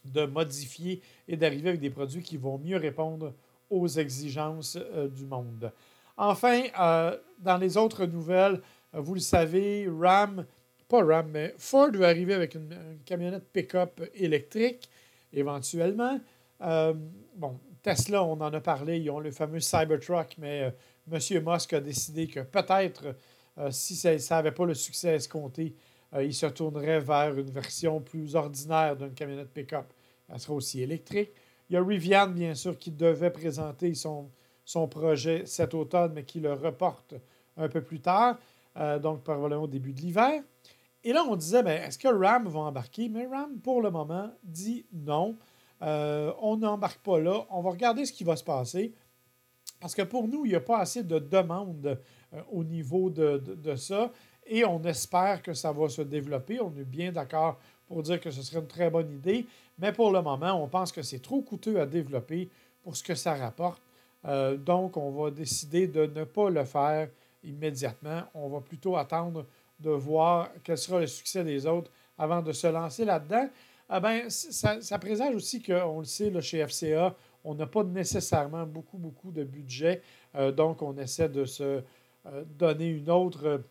de 0.04 0.26
modifier 0.26 1.02
et 1.28 1.38
d'arriver 1.38 1.70
avec 1.70 1.82
des 1.82 1.90
produits 1.90 2.22
qui 2.22 2.38
vont 2.38 2.58
mieux 2.58 2.78
répondre 2.78 3.34
aux 3.70 3.88
exigences 3.88 4.78
euh, 4.78 5.08
du 5.08 5.26
monde. 5.26 5.72
Enfin, 6.18 6.64
euh, 6.80 7.18
dans 7.40 7.58
les 7.58 7.78
autres 7.78 8.06
nouvelles, 8.06 8.62
euh, 8.94 9.00
vous 9.00 9.14
le 9.14 9.20
savez, 9.20 9.88
Ram, 9.90 10.46
pas 10.88 11.04
Ram, 11.04 11.30
mais 11.32 11.54
Ford 11.58 11.92
va 11.94 12.08
arriver 12.08 12.34
avec 12.34 12.56
une, 12.56 13.00
camionnette 13.06 13.52
pick-up 13.52 14.02
électrique 14.14 14.90
éventuellement. 15.32 16.20
bon, 16.60 17.60
Tesla, 17.96 18.24
on 18.24 18.40
en 18.40 18.54
a 18.54 18.62
parlé, 18.62 19.00
ils 19.00 19.10
ont 19.10 19.20
le 19.20 19.32
fameux 19.32 19.60
Cybertruck, 19.60 20.36
mais 20.38 20.74
M. 21.12 21.20
Musk 21.46 21.74
a 21.74 21.80
décidé 21.80 22.28
que 22.28 22.42
peut-être, 22.42 23.16
si 23.72 23.96
ça 23.96 24.16
n'avait 24.36 24.52
pas 24.52 24.66
le 24.66 24.76
succès 24.76 25.16
escompté, 25.16 25.76
il 26.20 26.34
se 26.34 26.46
tournerait 26.46 27.00
vers 27.00 27.36
une 27.36 27.50
version 27.50 28.00
plus 28.00 28.36
ordinaire 28.36 28.96
d'une 28.96 29.14
camionnette 29.14 29.52
pick-up. 29.52 29.92
Elle 30.32 30.40
sera 30.40 30.54
aussi 30.54 30.82
électrique. 30.84 31.32
Il 31.70 31.74
y 31.74 31.78
a 31.78 31.84
Rivian, 31.84 32.28
bien 32.28 32.54
sûr, 32.54 32.78
qui 32.78 32.92
devait 32.92 33.32
présenter 33.32 33.94
son, 33.94 34.30
projet 34.90 35.46
cet 35.46 35.74
automne, 35.74 36.14
mais 36.14 36.24
qui 36.24 36.40
le 36.40 36.54
reporte 36.54 37.16
un 37.58 37.70
peu 37.70 37.82
plus 37.82 38.02
tard, 38.02 38.38
euh, 38.78 39.00
donc 39.00 39.24
probablement 39.24 39.64
au 39.64 39.68
début 39.68 39.94
de 39.94 40.02
l'hiver. 40.02 40.44
Et 41.04 41.14
là, 41.14 41.24
on 41.28 41.36
disait, 41.36 41.64
ben, 41.64 41.82
est-ce 41.82 41.98
que 41.98 42.08
RAM 42.08 42.48
va 42.48 42.60
embarquer? 42.60 43.10
Mais 43.10 43.26
RAM, 43.26 43.60
pour 43.60 43.82
le 43.82 43.90
moment, 43.90 44.32
dit 44.44 44.86
non. 44.94 45.38
Euh, 45.82 46.34
on 46.42 46.58
n'embarque 46.58 47.00
pas 47.00 47.20
là. 47.20 47.46
On 47.50 47.62
va 47.62 47.72
regarder 47.72 48.06
ce 48.06 48.14
qui 48.14 48.24
va 48.24 48.36
se 48.36 48.44
passer. 48.44 48.94
Parce 49.80 49.96
que 49.96 50.02
pour 50.02 50.28
nous, 50.28 50.46
il 50.46 50.50
n'y 50.50 50.56
a 50.56 50.62
pas 50.62 50.80
assez 50.80 51.04
de 51.04 51.20
demandes 51.20 52.00
euh, 52.34 52.42
au 52.52 52.64
niveau 52.64 53.10
de, 53.10 53.38
de, 53.38 53.76
ça. 53.76 54.12
Et 54.46 54.66
on 54.66 54.84
espère 54.84 55.42
que 55.42 55.54
ça 55.54 55.72
va 55.72 55.88
se 55.88 56.02
développer. 56.02 56.60
On 56.60 56.76
est 56.76 56.86
bien 56.86 57.12
d'accord 57.12 57.60
pour 57.88 58.04
dire 58.04 58.20
que 58.20 58.30
ce 58.30 58.42
serait 58.42 58.60
une 58.60 58.68
très 58.68 58.90
bonne 58.90 59.12
idée, 59.12 59.48
mais 59.80 59.92
pour 59.92 60.12
le 60.12 60.22
moment, 60.22 60.54
on 60.64 60.68
pense 60.68 60.92
que 60.92 61.02
c'est 61.02 61.20
trop 61.20 61.42
coûteux 61.42 61.80
à 61.82 61.88
développer 61.88 62.50
pour 62.84 62.96
ce 62.96 63.04
que 63.04 63.16
ça 63.16 63.34
rapporte. 63.34 63.82
Euh, 64.26 64.58
donc, 64.58 64.98
on 64.98 65.12
va 65.12 65.32
décider 65.32 65.88
de 65.88 66.06
ne 66.06 66.24
pas 66.24 66.50
le 66.50 66.66
faire 66.66 67.10
immédiatement. 67.44 68.24
On 68.34 68.50
va 68.50 68.60
plutôt 68.60 68.96
attendre 68.98 69.46
de 69.80 69.90
voir 69.90 70.50
quel 70.64 70.78
sera 70.78 71.00
le 71.00 71.08
succès 71.08 71.44
des 71.44 71.66
autres 71.66 71.90
avant 72.18 72.42
de 72.42 72.52
se 72.52 72.68
lancer 72.68 73.06
là-dedans. 73.06 73.48
Ah 73.90 74.00
ben, 74.00 74.30
ça, 74.30 75.00
présage 75.00 75.36
aussi 75.36 75.62
qu'on 75.62 76.00
le 76.00 76.06
sait, 76.06 76.30
là, 76.30 76.42
chez 76.42 76.66
FCA, 76.66 77.16
on 77.44 77.56
n'a 77.56 77.66
pas 77.66 77.84
nécessairement 77.84 78.66
beaucoup, 78.66 78.98
beaucoup 78.98 79.32
de 79.32 79.44
budget. 79.44 80.02
Euh, 80.36 80.52
donc, 80.52 80.82
on 80.82 80.96
essaie 80.98 81.30
de 81.30 81.46
se 81.46 81.82
euh, 82.26 82.44
donner 82.58 82.88
une 82.88 83.10
autre 83.10 83.64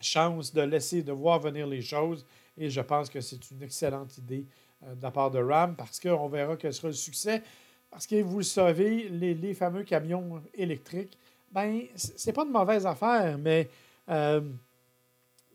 chance 0.00 0.52
de 0.52 0.60
laisser, 0.60 1.02
de 1.02 1.12
voir 1.12 1.40
venir 1.40 1.66
les 1.66 1.80
choses. 1.80 2.26
Et 2.58 2.68
je 2.68 2.80
pense 2.80 3.08
que 3.08 3.20
c'est 3.20 3.50
une 3.50 3.62
excellente 3.62 4.18
idée 4.18 4.44
de 4.82 5.02
la 5.02 5.10
part 5.10 5.30
de 5.30 5.40
RAM 5.40 5.74
parce 5.74 5.98
qu'on 5.98 6.28
verra 6.28 6.56
quel 6.56 6.72
sera 6.72 6.88
le 6.88 6.94
succès. 6.94 7.42
Parce 7.90 8.06
que 8.06 8.20
vous 8.22 8.38
le 8.38 8.44
savez, 8.44 9.08
les, 9.08 9.54
fameux 9.54 9.82
camions 9.82 10.42
électriques, 10.54 11.16
ben, 11.50 11.82
c'est 11.94 12.32
pas 12.32 12.44
de 12.44 12.50
mauvaise 12.50 12.86
affaire, 12.86 13.38
mais 13.38 13.68
euh, 14.10 14.42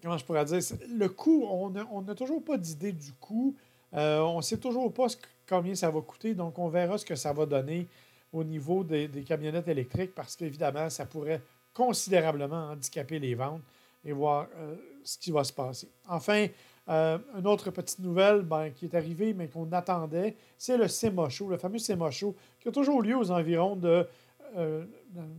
comment 0.02 0.18
je 0.18 0.26
pourrais 0.26 0.46
dire, 0.46 0.60
le 0.90 1.10
coût, 1.10 1.46
on 1.46 2.02
n'a 2.02 2.16
toujours 2.16 2.44
pas 2.44 2.58
d'idée 2.58 2.92
du 2.92 3.14
coût. 3.14 3.56
Euh, 3.96 4.20
on 4.22 4.38
ne 4.38 4.42
sait 4.42 4.58
toujours 4.58 4.92
pas 4.94 5.08
combien 5.48 5.76
ça 5.76 5.90
va 5.90 6.02
coûter, 6.02 6.34
donc 6.34 6.58
on 6.58 6.70
verra 6.70 6.98
ce 6.98 7.06
que 7.06 7.16
ça 7.16 7.34
va 7.34 7.46
donner 7.46 7.88
au 8.32 8.44
niveau 8.44 8.84
des, 8.84 9.08
camionnettes 9.26 9.68
électriques 9.68 10.16
parce 10.16 10.36
qu'évidemment, 10.36 10.90
ça 10.90 11.06
pourrait 11.06 11.42
considérablement 11.74 12.72
handicaper 12.72 13.20
les 13.20 13.36
ventes 13.36 13.62
et 14.04 14.12
voir 14.12 14.48
euh, 14.58 14.76
ce 15.04 15.18
qui 15.18 15.32
va 15.32 15.44
se 15.44 15.54
passer. 15.54 15.90
Enfin, 16.08 16.48
euh, 16.90 17.18
une 17.38 17.48
autre 17.48 17.72
petite 17.72 18.00
nouvelle 18.00 18.42
ben, 18.42 18.72
qui 18.72 18.86
est 18.86 18.96
arrivée, 18.96 19.34
mais 19.34 19.48
qu'on 19.48 19.72
attendait, 19.72 20.36
c'est 20.58 20.78
le 20.78 20.88
SEMA 20.88 21.30
Show, 21.30 21.50
le 21.50 21.58
fameux 21.58 21.78
SEMA 21.78 22.10
Show, 22.12 22.36
qui 22.60 22.70
a 22.70 22.72
toujours 22.72 23.02
lieu 23.02 23.16
aux 23.16 23.32
environs 23.32 23.76
de, 23.76 24.08
dans, 24.56 24.86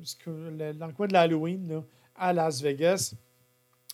le, 0.06 0.92
coin 0.92 1.06
de 1.06 1.12
l'Halloween, 1.12 1.82
à 2.16 2.32
Las 2.32 2.62
Vegas. 2.62 3.14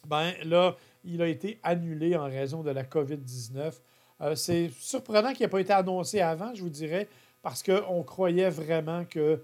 Ben, 0.07 0.33
là, 0.45 0.77
il 1.05 1.21
a 1.23 1.27
été 1.27 1.59
annulé 1.63 2.17
en 2.17 2.25
raison 2.25 2.63
de 2.63 2.71
la 2.71 2.85
COVID-19. 2.85 3.73
Euh, 4.21 4.35
c'est 4.35 4.71
surprenant 4.79 5.33
qu'il 5.33 5.45
n'ait 5.45 5.51
pas 5.51 5.61
été 5.61 5.73
annoncé 5.73 6.21
avant, 6.21 6.55
je 6.55 6.63
vous 6.63 6.71
dirais, 6.71 7.09
parce 7.43 7.63
qu'on 7.63 8.03
croyait 8.03 8.51
vraiment 8.51 9.05
que 9.05 9.41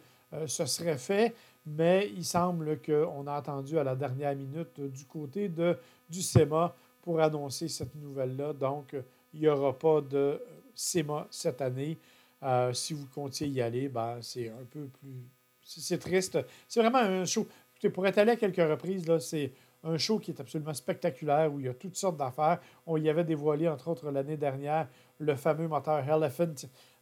ce 0.46 0.66
serait 0.66 0.98
fait, 0.98 1.34
mais 1.64 2.10
il 2.14 2.24
semble 2.24 2.78
qu'on 2.80 3.26
a 3.26 3.34
attendu 3.34 3.78
à 3.78 3.84
la 3.84 3.94
dernière 3.94 4.34
minute 4.36 4.80
du 4.80 5.04
côté 5.04 5.48
de, 5.48 5.78
du 6.10 6.20
SEMA 6.20 6.74
pour 7.00 7.20
annoncer 7.20 7.68
cette 7.68 7.94
nouvelle-là. 7.94 8.52
Donc, 8.52 8.94
il 9.32 9.40
n'y 9.40 9.48
aura 9.48 9.72
pas 9.72 10.00
de 10.00 10.40
CEMA 10.74 11.26
cette 11.30 11.60
année. 11.60 11.96
Euh, 12.42 12.72
si 12.72 12.94
vous 12.94 13.06
comptiez 13.14 13.48
y 13.48 13.60
aller, 13.62 13.88
ben, 13.88 14.18
c'est 14.20 14.48
un 14.48 14.64
peu 14.70 14.86
plus. 15.00 15.24
C'est 15.62 15.98
triste. 15.98 16.38
C'est 16.68 16.80
vraiment 16.80 16.98
un 16.98 17.24
show. 17.24 17.46
Écoutez, 17.72 17.90
pour 17.90 18.06
être 18.06 18.18
allé 18.18 18.32
à 18.32 18.36
quelques 18.36 18.56
reprises, 18.56 19.06
là, 19.06 19.18
c'est 19.18 19.52
un 19.86 19.98
show 19.98 20.18
qui 20.18 20.30
est 20.30 20.40
absolument 20.40 20.74
spectaculaire 20.74 21.52
où 21.52 21.60
il 21.60 21.66
y 21.66 21.68
a 21.68 21.74
toutes 21.74 21.96
sortes 21.96 22.16
d'affaires. 22.16 22.60
On 22.86 22.96
y 22.96 23.08
avait 23.08 23.24
dévoilé, 23.24 23.68
entre 23.68 23.88
autres, 23.88 24.10
l'année 24.10 24.36
dernière, 24.36 24.88
le 25.18 25.34
fameux 25.36 25.68
moteur 25.68 25.98
Elephant 26.08 26.54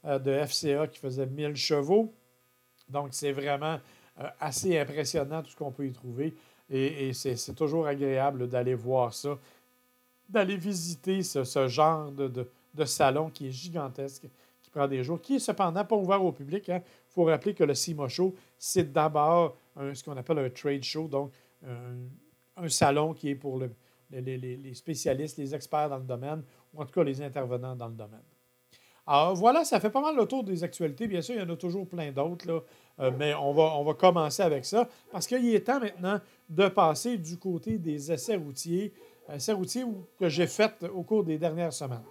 euh, 0.05 0.19
de 0.19 0.45
FCA 0.47 0.87
qui 0.88 0.99
faisait 0.99 1.26
1000 1.26 1.57
chevaux. 1.57 2.12
Donc, 2.88 3.09
c'est 3.12 3.33
vraiment 3.33 3.79
euh, 4.21 4.29
assez 4.41 4.79
impressionnant 4.79 5.43
tout 5.43 5.50
ce 5.50 5.57
qu'on 5.57 5.73
peut 5.73 5.87
y 5.87 5.93
trouver. 5.93 6.35
Et, 6.71 7.12
c'est 7.12 7.55
toujours 7.55 7.87
agréable 7.87 8.49
d'aller 8.49 8.75
voir 8.75 9.12
ça 9.12 9.38
d'aller 10.26 10.57
visiter 10.57 11.23
ce, 11.23 11.69
genre 11.69 12.11
de, 12.11 12.85
salon 12.87 13.29
qui 13.29 13.49
est 13.49 13.50
gigantesque, 13.50 14.26
qui 14.62 14.71
prend 14.71 14.88
des 14.88 15.05
jours, 15.05 15.21
qui 15.21 15.35
est 15.35 15.38
cependant 15.38 15.85
pas 15.85 15.97
ouvert 15.97 16.25
au 16.25 16.33
public. 16.33 16.64
Il 16.69 16.73
hein. 16.73 16.83
faut 17.11 17.25
rappeler 17.25 17.53
que 17.53 17.62
le 17.62 17.75
CIMA 17.75 18.09
Show, 18.09 18.35
c'est 18.59 18.91
d'abord 18.91 19.55
ce 19.76 20.03
qu'on 20.03 20.17
appelle 20.17 20.38
un 20.38 20.49
trade 20.49 20.83
show, 20.83 21.07
donc 21.07 21.31
un, 22.56 22.68
salon 22.68 23.14
qui 23.14 23.30
est 23.30 23.34
pour 23.34 23.61
les, 24.11 24.75
spécialistes, 24.75 25.38
les 25.38 25.54
experts 25.54 25.88
dans 25.88 25.99
le 25.99 26.04
domaine, 26.04 26.42
ou 26.73 26.82
en 26.82 26.87
tout 26.87 26.92
cas 26.92 27.04
les 27.04 27.20
intervenants 27.23 27.76
dans 27.76 27.88
le 27.88 27.94
domaine. 27.94 28.23
Alors 29.06 29.34
voilà, 29.34 29.64
ça 29.64 29.80
fait 29.80 29.90
pas 29.90 30.00
mal 30.00 30.16
le 30.16 30.25
tour 30.26 30.44
des 30.44 30.64
actualités. 30.64 31.06
Bien 31.06 31.20
sûr, 31.20 31.34
il 31.34 31.40
y 31.40 31.44
en 31.44 31.50
a 31.50 31.56
toujours 31.56 31.87
plein 31.87 32.11
d'autres, 32.11 32.64
euh, 33.00 33.11
mais 33.18 33.34
on 33.34 33.52
va, 33.52 33.94
commencer 33.94 34.42
avec 34.42 34.64
ça 34.64 34.88
parce 35.12 35.26
qu'il 35.26 35.54
est 35.54 35.61
temps 35.61 35.78
maintenant 35.78 36.20
de 36.49 36.68
passer 36.68 37.18
du 37.18 37.37
côté 37.37 37.76
des 37.76 38.11
essais 38.11 38.37
routiers 38.37 38.94
essais 39.32 39.52
routiers 39.52 39.84
que 40.18 40.28
j'ai 40.28 40.46
fait 40.46 40.84
au 40.94 41.02
cours 41.02 41.25
des 41.25 41.38
dernières 41.38 41.73
semaines. 41.73 42.04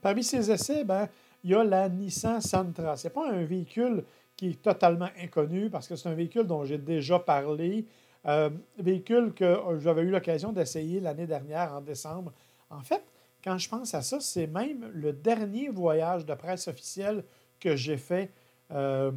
Parmi 0.00 0.24
ces 0.24 0.50
essais, 0.50 0.84
ben, 0.84 1.08
il 1.44 1.50
y 1.50 1.54
a 1.54 1.64
la 1.64 1.88
Nissan 1.88 2.40
Sentra. 2.40 2.96
Ce 2.96 3.06
n'est 3.06 3.12
pas 3.12 3.30
un 3.30 3.44
véhicule 3.44 4.04
qui 4.36 4.50
est 4.50 4.62
totalement 4.62 5.08
inconnu 5.18 5.70
parce 5.70 5.86
que 5.86 5.96
c'est 5.96 6.08
un 6.08 6.14
véhicule 6.14 6.46
dont 6.46 6.64
j'ai 6.64 6.78
déjà 6.78 7.18
parlé. 7.18 7.86
Euh, 8.26 8.50
véhicule 8.78 9.32
que 9.32 9.58
j'avais 9.78 10.02
eu 10.02 10.10
l'occasion 10.10 10.52
d'essayer 10.52 11.00
l'année 11.00 11.26
dernière 11.26 11.72
en 11.72 11.80
décembre. 11.80 12.32
En 12.68 12.82
fait, 12.82 13.02
quand 13.42 13.56
je 13.56 13.68
pense 13.68 13.94
à 13.94 14.02
ça, 14.02 14.20
c'est 14.20 14.46
même 14.46 14.90
le 14.92 15.12
dernier 15.12 15.70
voyage 15.70 16.26
de 16.26 16.34
presse 16.34 16.68
officiel 16.68 17.24
que 17.58 17.76
j'ai 17.76 17.96
fait 17.96 18.30
euh, 18.72 19.10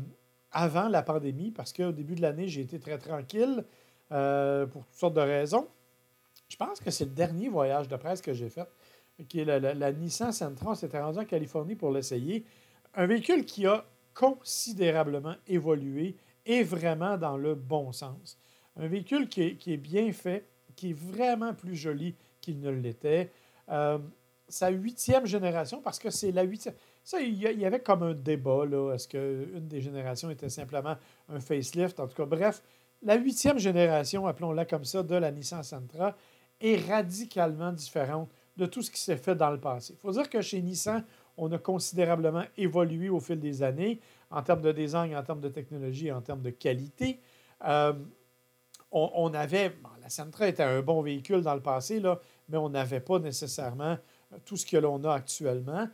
avant 0.51 0.88
la 0.88 1.03
pandémie 1.03 1.51
parce 1.51 1.74
qu'au 1.74 1.91
début 1.91 2.15
de 2.15 2.22
l'année, 2.22 2.48
j'ai 2.48 2.62
été 2.62 2.79
très 2.79 2.98
tranquille 2.98 3.65
euh, 4.12 4.65
pour 4.67 4.86
toutes 4.86 4.95
sortes 4.95 5.15
de 5.15 5.22
raisons. 5.22 5.67
Je 6.48 6.55
pense 6.55 6.79
que 6.79 6.91
c'est 6.91 7.05
le 7.05 7.12
dernier 7.12 7.50
voyage 7.50 7.88
de 7.89 7.95
presse 7.98 8.22
que 8.22 8.33
j'ai 8.33 8.50
fait, 8.50 8.67
qui 9.27 9.39
est 9.39 9.45
la, 9.45 9.91
Nissan 9.91 10.31
Sentra. 10.31 10.72
On 10.72 10.75
s'était 10.75 11.01
rendu 11.01 11.19
en 11.19 11.25
Californie 11.25 11.75
pour 11.75 11.91
l'essayer. 11.91 12.45
Un 12.93 13.07
véhicule 13.07 13.43
qui 13.43 13.65
a 13.65 13.83
considérablement 14.13 15.36
évolué 15.48 16.15
et 16.45 16.63
vraiment 16.63 17.17
dans 17.17 17.38
le 17.38 17.55
bon 17.55 17.91
sens. 17.91 18.38
Un 18.77 18.88
véhicule 18.88 19.30
qui 19.30 19.60
est, 19.65 19.77
bien 19.77 20.12
fait, 20.12 20.48
qui 20.75 20.92
est 20.92 20.98
vraiment 20.98 21.53
plus 21.53 21.75
joli 21.75 22.15
qu'il 22.42 22.60
ne 22.60 22.70
l'était. 22.70 23.32
Euh, 23.70 24.00
sa 24.48 24.70
huitième 24.70 25.25
génération, 25.25 25.82
parce 25.82 26.00
que 26.00 26.10
c'est 26.10 26.32
la 26.32 26.44
huitième. 26.44 26.75
Ça, 27.03 27.20
il 27.20 27.36
y 27.36 27.65
avait 27.65 27.82
comme 27.82 28.03
un 28.03 28.13
débat, 28.13 28.65
là. 28.65 28.94
Est-ce 28.94 29.08
qu'une 29.08 29.68
des 29.68 29.82
générations 29.82 30.30
était 30.30 30.50
simplement 30.50 30.96
un 31.30 31.39
facelift? 31.39 32.00
En 32.00 32.08
tout 32.08 32.15
cas, 32.15 32.25
bref, 32.25 32.62
la 33.01 33.15
huitième 33.15 33.60
génération, 33.60 34.25
appelons-la 34.25 34.65
comme 34.65 34.86
ça, 34.86 35.03
de 35.03 35.15
la 35.15 35.32
Nissan 35.32 35.63
Sentra, 35.63 36.15
est 36.62 36.77
radicalement 36.88 37.72
différente 37.72 38.30
de 38.56 38.65
tout 38.65 38.82
ce 38.82 38.92
qui 38.92 39.00
s'est 39.00 39.18
fait 39.18 39.36
dans 39.36 39.51
le 39.51 39.60
passé. 39.60 39.94
Il 39.94 40.00
faut 40.00 40.12
dire 40.12 40.30
que 40.30 40.42
chez 40.42 40.62
Nissan, 40.62 41.03
on 41.36 41.51
a 41.51 41.58
considérablement 41.58 42.44
évolué 42.58 43.10
au 43.10 43.20
fil 43.20 43.39
des 43.39 43.63
années 43.63 44.00
en 44.30 44.42
termes 44.42 44.62
de 44.62 44.72
design, 44.72 45.15
en 45.15 45.24
termes 45.24 45.42
de 45.42 45.50
technologie, 45.50 46.12
en 46.12 46.22
termes 46.22 46.42
de 46.42 46.51
qualité. 46.51 47.20
Euh, 47.65 47.94
on, 48.93 49.33
avait, 49.33 49.75
la 50.01 50.09
Sentra 50.09 50.47
était 50.47 50.63
un 50.63 50.81
bon 50.81 51.01
véhicule 51.01 51.41
dans 51.41 51.55
le 51.55 51.62
passé, 51.62 52.01
mais 52.47 52.57
on 52.57 52.69
n'avait 52.69 53.00
pas 53.00 53.19
nécessairement 53.19 53.97
euh, 54.33 54.38
tout 54.45 54.55
ce 54.55 54.65
que 54.65 54.77
l'on 54.77 55.03
a 55.03 55.13
actuellement. 55.15 55.88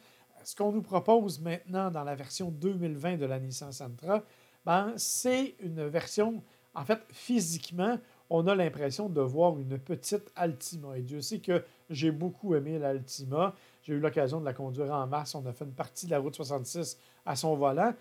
Ce 0.43 0.55
qu'on 0.55 0.71
nous 0.71 0.81
propose 0.81 1.39
maintenant 1.39 1.89
dans 1.91 2.03
la 2.03 2.15
version 2.15 2.49
2020 2.51 3.17
de 3.17 3.25
la 3.25 3.39
Nissan 3.39 3.71
Sentra, 3.71 4.23
ben, 4.65 4.93
c'est 4.97 5.55
une 5.59 5.87
version, 5.87 6.43
en 6.73 6.83
fait, 6.83 6.99
physiquement, 7.11 7.97
on 8.29 8.45
a 8.47 8.55
l'impression 8.55 9.09
de 9.09 9.21
voir 9.21 9.57
une 9.57 9.79
petite 9.79 10.31
Altima. 10.35 10.97
Et 10.97 11.01
Dieu 11.01 11.21
sait 11.21 11.39
que 11.39 11.63
j'ai 11.89 12.11
beaucoup 12.11 12.53
aimé 12.55 12.77
l'Altima. 12.77 13.55
J'ai 13.81 13.93
eu 13.93 13.99
l'occasion 13.99 14.39
de 14.39 14.45
la 14.45 14.53
conduire 14.53 14.93
en 14.93 15.07
mars. 15.07 15.33
On 15.33 15.45
a 15.45 15.53
fait 15.53 15.65
une 15.65 15.73
partie 15.73 16.05
de 16.05 16.11
la 16.11 16.19
route 16.19 16.35
66 16.35 16.97
à 17.25 17.35
son 17.35 17.55
volant. 17.55 17.93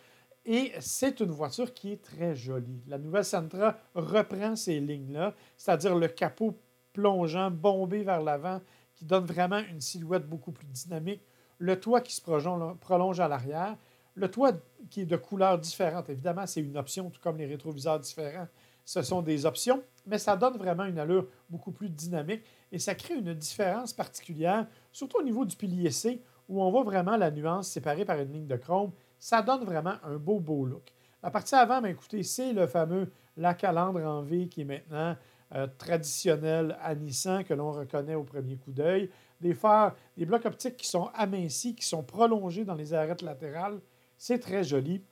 Et 0.50 0.72
c'est 0.80 1.20
une 1.20 1.30
voiture 1.30 1.74
qui 1.74 1.92
est 1.92 2.02
très 2.02 2.34
jolie. 2.34 2.82
La 2.86 2.96
nouvelle 2.96 3.26
Sentra 3.26 3.76
reprend 3.94 4.56
ces 4.56 4.80
lignes-là, 4.80 5.34
c'est-à-dire 5.58 5.94
le 5.94 6.08
capot 6.08 6.58
plongeant, 6.94 7.50
bombé 7.50 8.02
vers 8.02 8.22
l'avant, 8.22 8.62
qui 8.94 9.04
donne 9.04 9.26
vraiment 9.26 9.58
une 9.58 9.82
silhouette 9.82 10.26
beaucoup 10.26 10.52
plus 10.52 10.66
dynamique. 10.66 11.20
Le 11.58 11.78
toit 11.78 12.00
qui 12.00 12.14
se 12.14 12.22
prolonge 12.22 13.20
à 13.20 13.28
l'arrière. 13.28 13.76
Le 14.14 14.30
toit 14.30 14.52
qui 14.88 15.02
est 15.02 15.06
de 15.06 15.18
couleurs 15.18 15.58
différentes. 15.58 16.08
Évidemment, 16.08 16.46
c'est 16.46 16.62
une 16.62 16.78
option, 16.78 17.10
tout 17.10 17.20
comme 17.20 17.36
les 17.36 17.46
rétroviseurs 17.46 18.00
différents 18.00 18.48
ce 18.88 19.02
sont 19.02 19.20
des 19.20 19.44
options, 19.44 19.82
mais 20.06 20.16
ça 20.16 20.34
donne 20.34 20.56
vraiment 20.56 20.86
une 20.86 20.98
allure 20.98 21.26
beaucoup 21.50 21.72
plus 21.72 21.90
dynamique 21.90 22.42
et 22.72 22.78
ça 22.78 22.94
crée 22.94 23.16
une 23.16 23.34
différence 23.34 23.92
particulière, 23.92 24.66
surtout 24.92 25.18
au 25.18 25.22
niveau 25.22 25.44
du 25.44 25.54
pilier 25.56 25.90
C, 25.90 26.22
où 26.48 26.62
on 26.62 26.70
voit 26.70 26.82
vraiment 26.82 27.16
la 27.16 27.30
nuance 27.30 27.68
séparée 27.68 28.04
par 28.04 28.18
une 28.18 28.32
ligne 28.32 28.46
de 28.46 28.56
chrome. 28.56 28.92
Ça 29.18 29.42
donne 29.42 29.64
vraiment 29.64 29.94
un 30.02 30.16
beau, 30.16 30.40
beau 30.40 30.64
look. 30.64 30.92
La 31.22 31.30
partie 31.30 31.54
avant, 31.54 31.80
ben, 31.80 31.88
écoutez, 31.88 32.22
c'est 32.22 32.52
le 32.52 32.66
fameux 32.66 33.10
la 33.36 33.54
calandre 33.54 34.00
en 34.00 34.22
V 34.22 34.48
qui 34.48 34.62
est 34.62 34.64
maintenant 34.64 35.16
euh, 35.54 35.66
traditionnel 35.78 36.76
à 36.80 36.94
Nissan, 36.94 37.44
que 37.44 37.54
l'on 37.54 37.72
reconnaît 37.72 38.14
au 38.14 38.24
premier 38.24 38.56
coup 38.56 38.72
d'œil. 38.72 39.10
Des 39.40 39.54
phares, 39.54 39.94
des 40.16 40.26
blocs 40.26 40.44
optiques 40.46 40.76
qui 40.76 40.88
sont 40.88 41.10
amincis, 41.14 41.74
qui 41.74 41.86
sont 41.86 42.02
prolongés 42.02 42.64
dans 42.64 42.74
les 42.74 42.94
arêtes 42.94 43.22
latérales. 43.22 43.80
C'est 44.16 44.38
très 44.38 44.64
joli. 44.64 45.04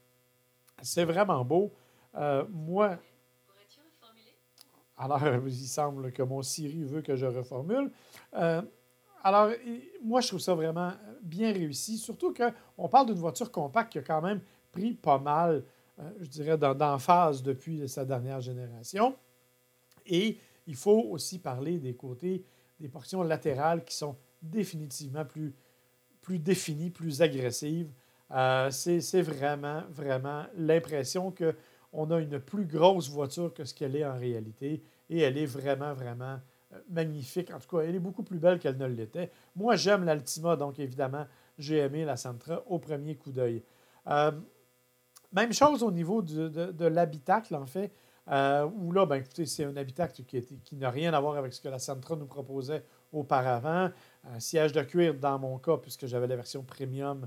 C'est 0.83 1.05
vraiment 1.05 1.45
beau. 1.45 1.73
Euh, 2.17 2.45
moi, 2.51 2.99
alors, 4.99 5.21
il 5.47 5.67
semble 5.67 6.13
que 6.13 6.23
mon 6.23 6.43
Siri 6.43 6.85
veut 6.85 7.03
que 7.03 7.17
je 7.17 7.27
reformule. 7.27 7.91
Euh, 8.35 8.63
alors, 9.23 9.51
moi, 10.03 10.21
je 10.21 10.29
trouve 10.29 10.41
ça 10.41 10.55
vraiment 10.55 10.93
bien 11.23 11.53
réussi, 11.53 11.99
surtout 11.99 12.33
qu'on 12.33 12.89
parle 12.89 13.07
d'une 13.07 13.17
voiture 13.17 13.51
compacte 13.51 13.93
qui 13.93 13.99
a 13.99 14.03
quand 14.03 14.23
même 14.23 14.41
pris 14.73 14.93
pas 14.93 15.19
mal, 15.19 15.65
euh, 15.99 16.11
je 16.21 16.29
dirais, 16.29 16.57
d'emphase 16.57 17.43
depuis 17.43 17.89
sa 17.89 18.05
dernière 18.05 18.41
génération. 18.41 19.17
Et 20.07 20.39
il 20.67 20.77
faut 20.77 21.09
aussi 21.11 21.39
parler 21.39 21.79
des 21.79 21.95
côtés, 21.95 22.45
des 22.79 22.89
portions 22.89 23.23
latérales 23.23 23.85
qui 23.85 23.97
sont 23.97 24.17
définitivement 24.43 25.25
plus, 25.25 25.55
plus 26.21 26.39
définies, 26.39 26.91
plus 26.91 27.23
agressives. 27.23 27.91
Euh, 28.33 28.71
c'est 28.71 29.23
vraiment, 29.23 29.83
vraiment 29.91 30.45
l'impression 30.57 31.33
qu'on 31.33 32.11
a 32.11 32.21
une 32.21 32.41
plus 32.41 32.67
grosse 32.67 33.09
voiture 33.09 33.55
que 33.55 33.65
ce 33.65 33.73
qu'elle 33.73 33.97
est 33.97 34.05
en 34.05 34.19
réalité. 34.19 34.83
Et 35.09 35.21
elle 35.21 35.39
est 35.39 35.47
vraiment, 35.47 35.95
vraiment 35.95 36.35
euh, 36.35 36.39
magnifique. 36.89 37.51
En 37.53 37.59
tout 37.59 37.77
cas, 37.77 37.85
elle 37.85 37.95
est 37.95 38.01
beaucoup 38.01 38.23
plus 38.23 38.39
belle 38.39 38.59
qu'elle 38.59 38.77
ne 38.77 38.87
l'était. 38.87 39.31
Moi, 39.55 39.77
j'aime 39.77 40.05
l'Altima, 40.05 40.57
donc 40.57 40.79
évidemment, 40.79 41.27
j'ai 41.59 41.79
aimé 41.79 42.05
la 42.05 42.17
Sentra 42.17 42.63
au 42.67 42.79
premier 42.79 43.17
coup 43.17 43.33
d'œil. 43.33 43.63
Euh, 44.09 44.33
même 45.33 45.53
chose 45.53 45.83
au 45.83 45.91
niveau 45.91 46.23
de, 46.23 46.87
l'habitacle, 46.87 47.55
en 47.55 47.67
fait, 47.67 47.93
euh, 48.29 48.69
où 48.77 48.93
là, 48.93 49.07
ben, 49.07 49.17
écoutez, 49.17 49.47
c'est 49.47 49.65
un 49.65 49.77
habitacle 49.77 50.25
qui, 50.25 50.43
qui 50.43 50.77
n'a 50.77 50.91
rien 50.91 51.13
à 51.15 51.21
voir 51.21 51.37
avec 51.37 51.53
ce 51.53 51.61
que 51.61 51.69
la 51.69 51.79
Sentra 51.79 52.17
nous 52.17 52.27
proposait 52.27 52.85
auparavant. 53.13 53.91
Un 54.25 54.41
siège 54.41 54.73
de 54.73 54.83
cuir 54.83 55.15
dans 55.15 55.39
mon 55.39 55.59
cas, 55.59 55.77
puisque 55.77 56.07
j'avais 56.07 56.27
la 56.27 56.37
version 56.37 56.63
premium, 56.63 57.27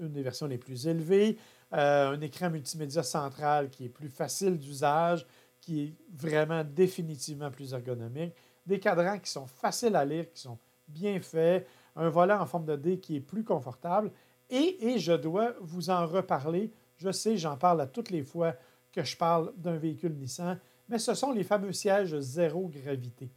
une 0.00 0.12
des 0.12 0.22
versions 0.22 0.46
les 0.46 0.58
plus 0.58 0.86
élevées. 0.86 1.36
un 1.72 2.20
écran 2.20 2.50
multimédia 2.50 3.02
central 3.02 3.68
qui 3.68 3.86
est 3.86 3.88
plus 3.88 4.08
facile 4.08 4.58
d'usage 4.58 5.26
qui 5.62 5.84
est 5.84 5.94
vraiment 6.12 6.64
définitivement 6.64 7.50
plus 7.50 7.72
ergonomique, 7.72 8.34
des 8.66 8.78
cadrans 8.78 9.18
qui 9.18 9.30
sont 9.30 9.46
faciles 9.46 9.96
à 9.96 10.04
lire, 10.04 10.30
qui 10.30 10.42
sont 10.42 10.58
bien 10.88 11.20
faits, 11.20 11.66
un 11.96 12.08
volant 12.08 12.40
en 12.40 12.46
forme 12.46 12.66
de 12.66 12.76
D 12.76 12.98
qui 12.98 13.16
est 13.16 13.20
plus 13.20 13.44
confortable. 13.44 14.10
Et, 14.50 14.98
je 14.98 15.12
dois 15.12 15.54
vous 15.60 15.88
en 15.88 16.06
reparler. 16.06 16.72
Je 16.96 17.10
sais, 17.10 17.36
j'en 17.38 17.56
parle 17.56 17.80
à 17.80 17.86
toutes 17.86 18.10
les 18.10 18.22
fois 18.22 18.54
que 18.92 19.02
je 19.02 19.16
parle 19.16 19.52
d'un 19.56 19.76
véhicule 19.76 20.14
Nissan, 20.14 20.58
mais 20.88 20.98
ce 20.98 21.14
sont 21.14 21.32
les 21.32 21.44
fameux 21.44 21.72
sièges 21.72 22.18
zéro 22.18 22.68
gravité. 22.68 23.30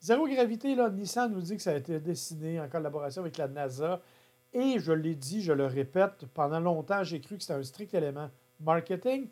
Zéro 0.00 0.26
gravité, 0.26 0.74
là, 0.74 0.90
Nissan 0.90 1.32
nous 1.32 1.42
dit 1.42 1.56
que 1.56 1.62
ça 1.62 1.70
a 1.70 1.76
été 1.76 2.00
dessiné 2.00 2.60
en 2.60 2.68
collaboration 2.68 3.22
avec 3.22 3.36
la 3.36 3.48
NASA. 3.48 4.00
Et 4.52 4.78
je 4.78 4.92
l'ai 4.92 5.14
dit, 5.14 5.42
je 5.42 5.52
le 5.52 5.66
répète, 5.66 6.26
pendant 6.32 6.60
longtemps, 6.60 7.04
j'ai 7.04 7.20
cru 7.20 7.36
que 7.36 7.42
c'était 7.42 7.54
un 7.54 7.62
strict 7.62 7.94
élément 7.94 8.30
marketing. 8.60 9.28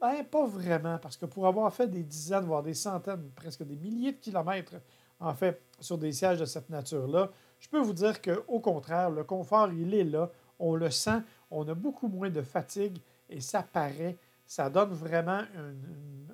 Ben, 0.00 0.24
pas 0.24 0.46
vraiment, 0.46 0.98
parce 0.98 1.16
que 1.16 1.26
pour 1.26 1.46
avoir 1.46 1.72
fait 1.74 1.88
des 1.88 2.04
dizaines, 2.04 2.44
voire 2.44 2.62
des 2.62 2.74
centaines, 2.74 3.30
presque 3.34 3.64
des 3.64 3.76
milliers 3.76 4.12
de 4.12 4.18
kilomètres, 4.18 4.74
en 5.18 5.34
fait, 5.34 5.60
sur 5.80 5.98
des 5.98 6.12
sièges 6.12 6.38
de 6.38 6.44
cette 6.44 6.70
nature-là, 6.70 7.30
je 7.58 7.68
peux 7.68 7.80
vous 7.80 7.92
dire 7.92 8.22
qu'au 8.22 8.60
contraire, 8.60 9.10
le 9.10 9.24
confort, 9.24 9.72
il 9.72 9.92
est 9.94 10.04
là, 10.04 10.30
on 10.60 10.76
le 10.76 10.90
sent, 10.90 11.20
on 11.50 11.66
a 11.68 11.74
beaucoup 11.74 12.06
moins 12.06 12.30
de 12.30 12.42
fatigue 12.42 12.98
et 13.28 13.40
ça 13.40 13.62
paraît, 13.62 14.16
ça 14.46 14.70
donne 14.70 14.90
vraiment 14.90 15.42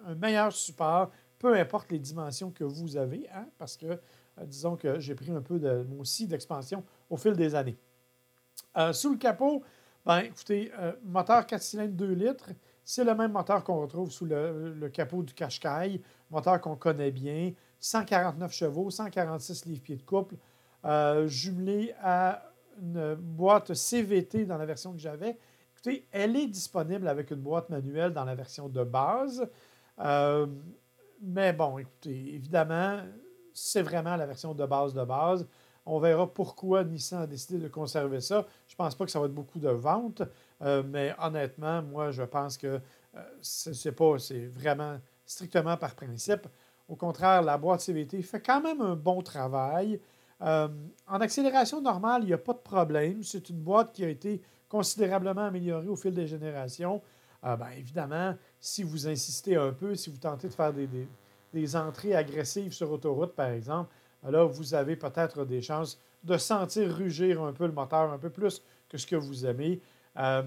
un, 0.06 0.14
meilleur 0.16 0.52
support, 0.52 1.10
peu 1.38 1.56
importe 1.58 1.90
les 1.90 1.98
dimensions 1.98 2.50
que 2.50 2.64
vous 2.64 2.98
avez, 2.98 3.26
hein, 3.34 3.46
parce 3.58 3.78
que, 3.78 3.86
euh, 3.86 4.44
disons 4.44 4.76
que 4.76 5.00
j'ai 5.00 5.14
pris 5.14 5.30
un 5.30 5.40
peu 5.40 5.58
de, 5.58 5.86
aussi 5.98 6.26
d'expansion 6.26 6.84
au 7.08 7.16
fil 7.16 7.34
des 7.34 7.54
années. 7.54 7.78
Euh, 8.76 8.92
sous 8.92 9.10
le 9.10 9.16
capot, 9.16 9.62
ben, 10.04 10.18
écoutez, 10.20 10.70
euh, 10.78 10.92
moteur 11.02 11.46
4 11.46 11.62
cylindres 11.62 11.94
2 11.94 12.12
litres, 12.12 12.50
c'est 12.84 13.04
le 13.04 13.14
même 13.14 13.32
moteur 13.32 13.64
qu'on 13.64 13.80
retrouve 13.80 14.10
sous 14.10 14.26
le, 14.26 14.88
capot 14.92 15.22
du 15.22 15.32
Qashqai, 15.34 16.00
moteur 16.30 16.60
qu'on 16.60 16.76
connaît 16.76 17.10
bien, 17.10 17.52
149 17.80 18.52
chevaux, 18.52 18.90
146 18.90 19.66
livres-pieds 19.66 19.96
de 19.96 20.02
couple, 20.02 20.36
euh, 20.84 21.26
jumelé 21.26 21.94
à 22.02 22.42
une 22.80 23.14
boîte 23.14 23.74
CVT 23.74 24.44
dans 24.44 24.58
la 24.58 24.66
version 24.66 24.92
que 24.92 24.98
j'avais. 24.98 25.38
Écoutez, 25.72 26.06
elle 26.12 26.36
est 26.36 26.46
disponible 26.46 27.08
avec 27.08 27.30
une 27.30 27.40
boîte 27.40 27.70
manuelle 27.70 28.12
dans 28.12 28.24
la 28.24 28.34
version 28.34 28.68
de 28.68 28.84
base. 28.84 29.48
Euh, 30.00 30.46
mais 31.22 31.52
bon, 31.52 31.78
écoutez, 31.78 32.34
évidemment, 32.34 32.98
c'est 33.52 33.82
vraiment 33.82 34.16
la 34.16 34.26
version 34.26 34.54
de 34.54 34.66
base 34.66 34.92
de 34.92 35.04
base. 35.04 35.46
On 35.86 35.98
verra 35.98 36.26
pourquoi 36.26 36.82
Nissan 36.84 37.22
a 37.22 37.26
décidé 37.26 37.58
de 37.58 37.68
conserver 37.68 38.20
ça. 38.20 38.46
Je 38.66 38.74
ne 38.74 38.76
pense 38.76 38.94
pas 38.94 39.04
que 39.04 39.10
ça 39.10 39.20
va 39.20 39.26
être 39.26 39.34
beaucoup 39.34 39.58
de 39.58 39.68
ventes, 39.68 40.22
euh, 40.62 40.82
mais 40.86 41.14
honnêtement, 41.20 41.82
moi, 41.82 42.10
je 42.10 42.22
pense 42.22 42.56
que 42.56 42.80
euh, 43.16 43.20
c'est 43.42 43.92
pas, 43.92 44.18
c'est 44.18 44.46
vraiment 44.46 44.98
strictement 45.26 45.76
par 45.76 45.94
principe. 45.94 46.46
Au 46.88 46.96
contraire, 46.96 47.42
la 47.42 47.56
boîte 47.58 47.80
CVT 47.80 48.22
fait 48.22 48.40
quand 48.40 48.60
même 48.60 48.80
un 48.80 48.94
bon 48.94 49.22
travail. 49.22 50.00
Euh, 50.42 50.68
en 51.08 51.20
accélération 51.20 51.80
normale, 51.80 52.22
il 52.22 52.26
n'y 52.26 52.32
a 52.32 52.38
pas 52.38 52.52
de 52.52 52.58
problème. 52.58 53.22
C'est 53.22 53.48
une 53.48 53.60
boîte 53.60 53.92
qui 53.92 54.04
a 54.04 54.08
été 54.08 54.42
considérablement 54.68 55.46
améliorée 55.46 55.88
au 55.88 55.96
fil 55.96 56.14
des 56.14 56.26
générations. 56.26 57.00
Ben, 57.42 57.68
évidemment, 57.76 58.34
si 58.58 58.82
vous 58.82 59.06
insistez 59.06 59.54
un 59.56 59.70
peu, 59.70 59.94
si 59.96 60.08
vous 60.08 60.16
tentez 60.16 60.48
de 60.48 60.54
faire 60.54 60.72
des, 60.72 60.88
des 61.52 61.76
entrées 61.76 62.14
agressives 62.14 62.72
sur 62.72 62.90
autoroute, 62.90 63.34
par 63.34 63.50
exemple, 63.50 63.90
là, 64.26 64.44
vous 64.44 64.72
avez 64.72 64.96
peut-être 64.96 65.44
des 65.44 65.60
chances 65.60 66.00
de 66.22 66.38
sentir 66.38 66.90
rugir 66.90 67.42
un 67.42 67.52
peu 67.52 67.66
le 67.66 67.72
moteur, 67.72 68.10
un 68.10 68.18
peu 68.18 68.30
plus 68.30 68.62
que 68.88 68.96
ce 68.96 69.06
que 69.06 69.16
vous 69.16 69.44
aimez. 69.44 69.80
Euh, 70.18 70.42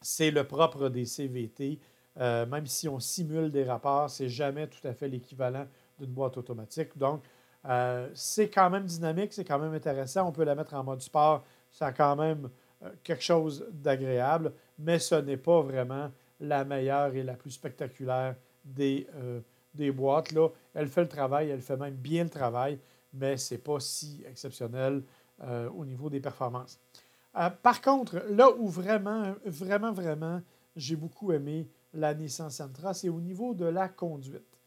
c'est 0.00 0.30
le 0.30 0.44
propre 0.44 0.88
des 0.88 1.04
CVT. 1.04 1.80
Euh, 2.20 2.46
même 2.46 2.66
si 2.66 2.88
on 2.88 3.00
simule 3.00 3.50
des 3.50 3.64
rapports, 3.64 4.08
c'est 4.10 4.28
jamais 4.28 4.68
tout 4.68 4.86
à 4.86 4.92
fait 4.92 5.08
l'équivalent 5.08 5.66
d'une 5.98 6.10
boîte 6.10 6.36
automatique. 6.36 6.96
Donc, 6.96 7.24
euh, 7.64 8.08
c'est 8.14 8.50
quand 8.50 8.70
même 8.70 8.84
dynamique, 8.84 9.32
c'est 9.32 9.44
quand 9.44 9.58
même 9.58 9.72
intéressant. 9.72 10.28
On 10.28 10.32
peut 10.32 10.44
la 10.44 10.54
mettre 10.54 10.74
en 10.74 10.84
mode 10.84 11.00
sport, 11.00 11.44
ça 11.70 11.86
a 11.86 11.92
quand 11.92 12.16
même 12.16 12.50
quelque 13.02 13.22
chose 13.22 13.66
d'agréable, 13.72 14.52
mais 14.78 14.98
ce 14.98 15.14
n'est 15.14 15.38
pas 15.38 15.62
vraiment 15.62 16.10
la 16.38 16.64
meilleure 16.64 17.14
et 17.14 17.22
la 17.22 17.34
plus 17.34 17.52
spectaculaire 17.52 18.36
des, 18.62 19.06
des 19.72 19.90
boîtes. 19.90 20.32
Là. 20.32 20.48
Elle 20.74 20.88
fait 20.88 21.00
le 21.00 21.08
travail, 21.08 21.48
elle 21.48 21.62
fait 21.62 21.78
même 21.78 21.94
bien 21.94 22.24
le 22.24 22.30
travail, 22.30 22.78
mais 23.14 23.38
ce 23.38 23.54
n'est 23.54 23.58
pas 23.58 23.80
si 23.80 24.22
exceptionnel 24.28 25.02
au 25.74 25.84
niveau 25.86 26.10
des 26.10 26.20
performances. 26.20 26.78
Euh, 27.36 27.50
par 27.50 27.80
contre, 27.80 28.22
là 28.30 28.50
où 28.56 28.68
vraiment, 28.68 29.34
vraiment, 29.44 29.92
vraiment, 29.92 30.40
j'ai 30.76 30.96
beaucoup 30.96 31.32
aimé 31.32 31.68
la 31.92 32.14
Nissan 32.14 32.50
Sentra, 32.50 32.94
c'est 32.94 33.08
au 33.08 33.20
niveau 33.20 33.54
de 33.54 33.66
la 33.66 33.88
conduite. 33.88 34.58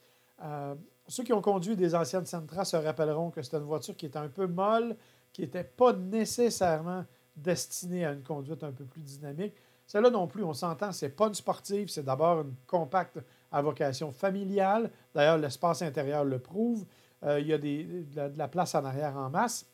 Euh, 0.43 0.75
ceux 1.08 1.23
qui 1.23 1.34
ont 1.34 1.41
conduit 1.41 1.75
des 1.75 1.95
anciennes 1.95 2.25
Sentra 2.25 2.65
se 2.65 2.77
rappelleront 2.77 3.32
que 3.32 3.41
c'était 3.41 3.58
une 3.58 3.63
voiture 3.63 3.95
qui 3.95 4.06
était 4.06 4.19
un 4.19 4.30
peu 4.30 4.47
molle, 4.47 4.95
qui 5.34 5.41
n'était 5.41 5.63
pas 5.63 5.93
nécessairement 5.93 7.06
destinée 7.36 8.06
à 8.06 8.12
une 8.12 8.23
conduite 8.23 8.63
un 8.63 8.71
peu 8.71 8.86
plus 8.86 9.01
dynamique. 9.01 9.53
Celle-là 9.86 10.10
non 10.10 10.27
plus, 10.27 10.43
on 10.43 10.53
s'entend, 10.53 10.91
c'est 10.91 11.10
pas 11.10 11.27
une 11.27 11.34
sportive, 11.34 11.88
c'est 11.88 12.03
d'abord 12.03 12.41
une 12.41 12.56
compacte 12.65 13.19
à 13.51 13.62
vocation 13.62 14.12
familiale. 14.12 14.91
D'ailleurs, 15.15 15.38
l'espace 15.38 15.82
intérieur 15.82 16.25
le 16.25 16.39
prouve. 16.39 16.86
Euh, 17.23 17.39
il 17.39 17.47
y 17.47 17.53
a 17.53 17.58
de, 17.58 18.38
la, 18.38 18.47
place 18.47 18.75
en 18.75 18.84
arrière 18.84 19.15
en 19.15 19.30
masse. 19.30 19.65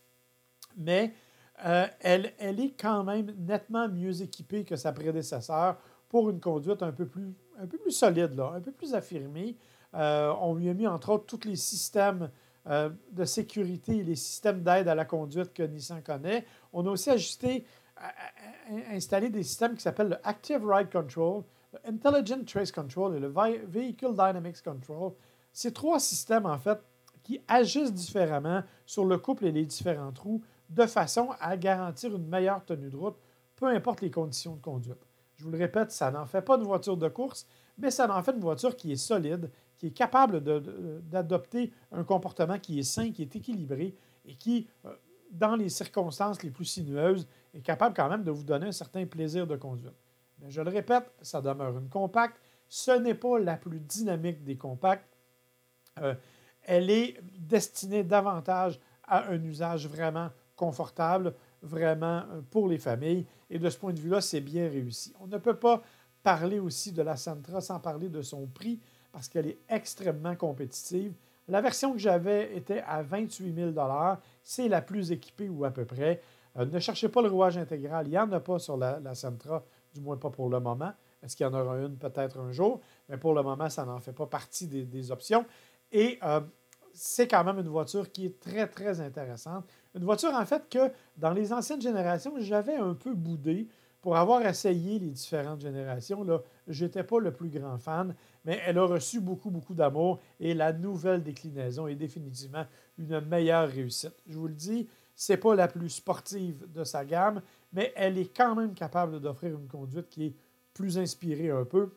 Mais 0.77 1.13
euh, 1.65 1.87
elle, 1.99 2.33
est 2.39 2.73
quand 2.79 3.03
même 3.03 3.33
nettement 3.37 3.87
mieux 3.87 4.21
équipée 4.21 4.65
que 4.65 4.75
sa 4.75 4.91
prédécesseur 4.91 5.77
pour 6.09 6.29
une 6.29 6.39
conduite 6.39 6.81
un 6.83 6.91
peu 6.91 7.05
plus, 7.05 7.35
solide, 7.89 8.39
un 8.39 8.59
peu 8.59 8.71
plus 8.71 8.93
affirmée. 8.93 9.55
Euh, 9.93 10.33
on 10.41 10.55
lui 10.55 10.69
a 10.69 10.73
mis 10.73 10.87
entre 10.87 11.11
autres 11.11 11.25
tous 11.25 11.47
les 11.47 11.55
systèmes 11.55 12.29
euh, 12.67 12.89
de 13.11 13.25
sécurité 13.25 13.97
et 13.97 14.03
les 14.03 14.15
systèmes 14.15 14.63
d'aide 14.63 14.87
à 14.87 14.95
la 14.95 15.05
conduite 15.05 15.53
que 15.53 15.63
Nissan 15.63 16.01
connaît. 16.01 16.45
On 16.73 16.85
a 16.87 16.89
aussi 16.89 17.09
ajusté, 17.11 17.65
installé 18.91 19.29
des 19.29 19.43
systèmes 19.43 19.75
qui 19.75 19.81
s'appellent 19.81 20.09
le 20.09 20.27
Active 20.27 20.65
Ride 20.65 20.91
Control, 20.91 21.43
le 21.73 21.89
Intelligent 21.89 22.43
Trace 22.45 22.71
Control 22.71 23.15
et 23.15 23.19
le 23.19 23.27
Vehicle 23.27 24.11
Dynamics 24.11 24.63
Control. 24.63 25.13
Ces 25.51 25.71
trois 25.71 25.99
systèmes, 25.99 26.47
en 26.47 26.57
fait, 26.57 26.79
qui 27.21 27.39
agissent 27.47 27.93
différemment 27.93 28.63
sur 28.85 29.05
le 29.05 29.17
couple 29.17 29.45
et 29.45 29.51
les 29.51 29.65
différents 29.65 30.11
trous 30.11 30.41
de 30.73 30.85
façon 30.85 31.29
à 31.39 31.55
garantir 31.57 32.15
une 32.15 32.27
meilleure 32.27 32.63
tenue 32.65 32.89
de 32.89 32.97
route, 32.97 33.17
peu 33.55 33.67
importe 33.67 34.01
les 34.01 34.11
conditions 34.11 34.55
de 34.55 34.61
conduite. 34.61 35.05
Je 35.35 35.43
vous 35.43 35.51
le 35.51 35.57
répète, 35.57 35.91
ça 35.91 36.11
n'en 36.11 36.25
fait 36.25 36.41
pas 36.41 36.57
une 36.57 36.63
voiture 36.63 36.97
de 36.97 37.07
course, 37.09 37.47
mais 37.77 37.91
ça 37.91 38.09
en 38.15 38.23
fait 38.23 38.31
une 38.31 38.39
voiture 38.39 38.75
qui 38.75 38.91
est 38.91 38.97
solide, 38.97 39.49
qui 39.77 39.87
est 39.87 39.91
capable 39.91 40.41
d'adopter 41.03 41.71
un 41.91 42.03
comportement 42.03 42.59
qui 42.59 42.79
est 42.79 42.83
sain, 42.83 43.11
qui 43.11 43.23
est 43.23 43.35
équilibré 43.35 43.95
et 44.25 44.35
qui, 44.35 44.67
euh, 44.85 44.95
dans 45.31 45.55
les 45.55 45.69
circonstances 45.69 46.43
les 46.43 46.51
plus 46.51 46.65
sinueuses, 46.65 47.27
est 47.53 47.61
capable 47.61 47.95
quand 47.95 48.09
même 48.09 48.23
de 48.23 48.31
vous 48.31 48.43
donner 48.43 48.67
un 48.67 48.71
certain 48.71 49.05
plaisir 49.05 49.47
de 49.47 49.55
conduite. 49.55 49.93
Mais 50.39 50.49
je 50.49 50.61
le 50.61 50.69
répète, 50.69 51.11
ça 51.21 51.41
demeure 51.41 51.77
une 51.77 51.89
compacte. 51.89 52.39
Ce 52.67 52.91
n'est 52.91 53.15
pas 53.15 53.39
la 53.39 53.57
plus 53.57 53.79
dynamique 53.79 54.43
des 54.43 54.57
compacts. 54.57 55.07
Euh, 56.01 56.15
elle 56.63 56.89
est 56.89 57.19
destinée 57.37 58.03
davantage 58.03 58.79
à 59.03 59.27
un 59.29 59.43
usage 59.43 59.87
vraiment 59.87 60.29
confortable 60.55 61.33
vraiment 61.61 62.23
euh, 62.31 62.41
pour 62.49 62.67
les 62.67 62.77
familles. 62.77 63.25
Et 63.49 63.59
de 63.59 63.69
ce 63.69 63.77
point 63.77 63.93
de 63.93 63.99
vue-là, 63.99 64.21
c'est 64.21 64.41
bien 64.41 64.69
réussi. 64.69 65.13
On 65.19 65.27
ne 65.27 65.37
peut 65.37 65.55
pas 65.55 65.81
parler 66.21 66.59
aussi 66.59 66.91
de 66.91 67.01
la 67.01 67.17
Sentra 67.17 67.61
sans 67.61 67.79
parler 67.79 68.09
de 68.09 68.21
son 68.21 68.47
prix 68.47 68.79
parce 69.11 69.27
qu'elle 69.27 69.47
est 69.47 69.59
extrêmement 69.69 70.35
compétitive. 70.35 71.13
La 71.47 71.61
version 71.61 71.91
que 71.91 71.99
j'avais 71.99 72.55
était 72.55 72.81
à 72.87 73.03
28 73.03 73.73
000 73.73 73.85
C'est 74.43 74.69
la 74.69 74.81
plus 74.81 75.11
équipée 75.11 75.49
ou 75.49 75.65
à 75.65 75.71
peu 75.71 75.85
près. 75.85 76.21
Euh, 76.57 76.65
ne 76.65 76.79
cherchez 76.79 77.09
pas 77.09 77.21
le 77.21 77.29
rouage 77.29 77.57
intégral. 77.57 78.07
Il 78.07 78.11
n'y 78.11 78.17
en 78.17 78.31
a 78.31 78.39
pas 78.39 78.59
sur 78.59 78.77
la, 78.77 78.99
la 78.99 79.13
Sentra, 79.13 79.63
du 79.93 80.01
moins 80.01 80.17
pas 80.17 80.29
pour 80.29 80.49
le 80.49 80.59
moment. 80.59 80.93
Est-ce 81.23 81.35
qu'il 81.35 81.45
y 81.45 81.49
en 81.49 81.53
aura 81.53 81.77
une 81.77 81.97
peut-être 81.97 82.37
un 82.39 82.51
jour? 82.51 82.81
Mais 83.09 83.17
pour 83.17 83.33
le 83.33 83.41
moment, 83.41 83.69
ça 83.69 83.85
n'en 83.85 83.99
fait 83.99 84.13
pas 84.13 84.25
partie 84.25 84.67
des, 84.67 85.11
options. 85.11 85.45
Et 85.91 86.19
euh, 86.23 86.41
c'est 86.93 87.27
quand 87.27 87.43
même 87.43 87.59
une 87.59 87.67
voiture 87.67 88.11
qui 88.11 88.27
est 88.27 88.39
très, 88.39 88.67
très 88.67 89.01
intéressante. 89.01 89.65
Une 89.95 90.03
voiture, 90.03 90.33
en 90.33 90.45
fait, 90.45 90.69
que 90.69 90.91
dans 91.17 91.31
les 91.31 91.51
anciennes 91.51 91.81
générations, 91.81 92.33
j'avais 92.37 92.75
un 92.75 92.93
peu 92.93 93.13
boudé 93.13 93.67
pour 94.01 94.17
avoir 94.17 94.45
essayé 94.45 94.99
les 94.99 95.09
différentes 95.09 95.61
générations. 95.61 96.25
Je 96.67 96.85
n'étais 96.85 97.03
pas 97.03 97.19
le 97.19 97.31
plus 97.31 97.49
grand 97.49 97.77
fan, 97.77 98.13
mais 98.43 98.61
elle 98.65 98.77
a 98.77 98.85
reçu 98.85 99.21
beaucoup, 99.21 99.49
beaucoup 99.49 99.73
d'amour 99.73 100.19
et 100.39 100.53
la 100.53 100.73
nouvelle 100.73 101.23
déclinaison 101.23 101.87
est 101.87 101.95
définitivement 101.95 102.65
une 102.97 103.21
meilleure 103.21 103.69
réussite. 103.69 104.13
Je 104.27 104.37
vous 104.37 104.47
le 104.47 104.53
dis, 104.53 104.89
ce 105.15 105.31
n'est 105.31 105.37
pas 105.37 105.55
la 105.55 105.69
plus 105.69 105.89
sportive 105.89 106.69
de 106.71 106.83
sa 106.83 107.05
gamme, 107.05 107.41
mais 107.71 107.93
elle 107.95 108.17
est 108.17 108.35
quand 108.35 108.55
même 108.55 108.73
capable 108.73 109.21
d'offrir 109.21 109.57
une 109.57 109.67
conduite 109.67 110.09
qui 110.09 110.25
est 110.25 110.35
plus 110.73 110.97
inspirée 110.97 111.49
un 111.49 111.65
peu 111.65 111.93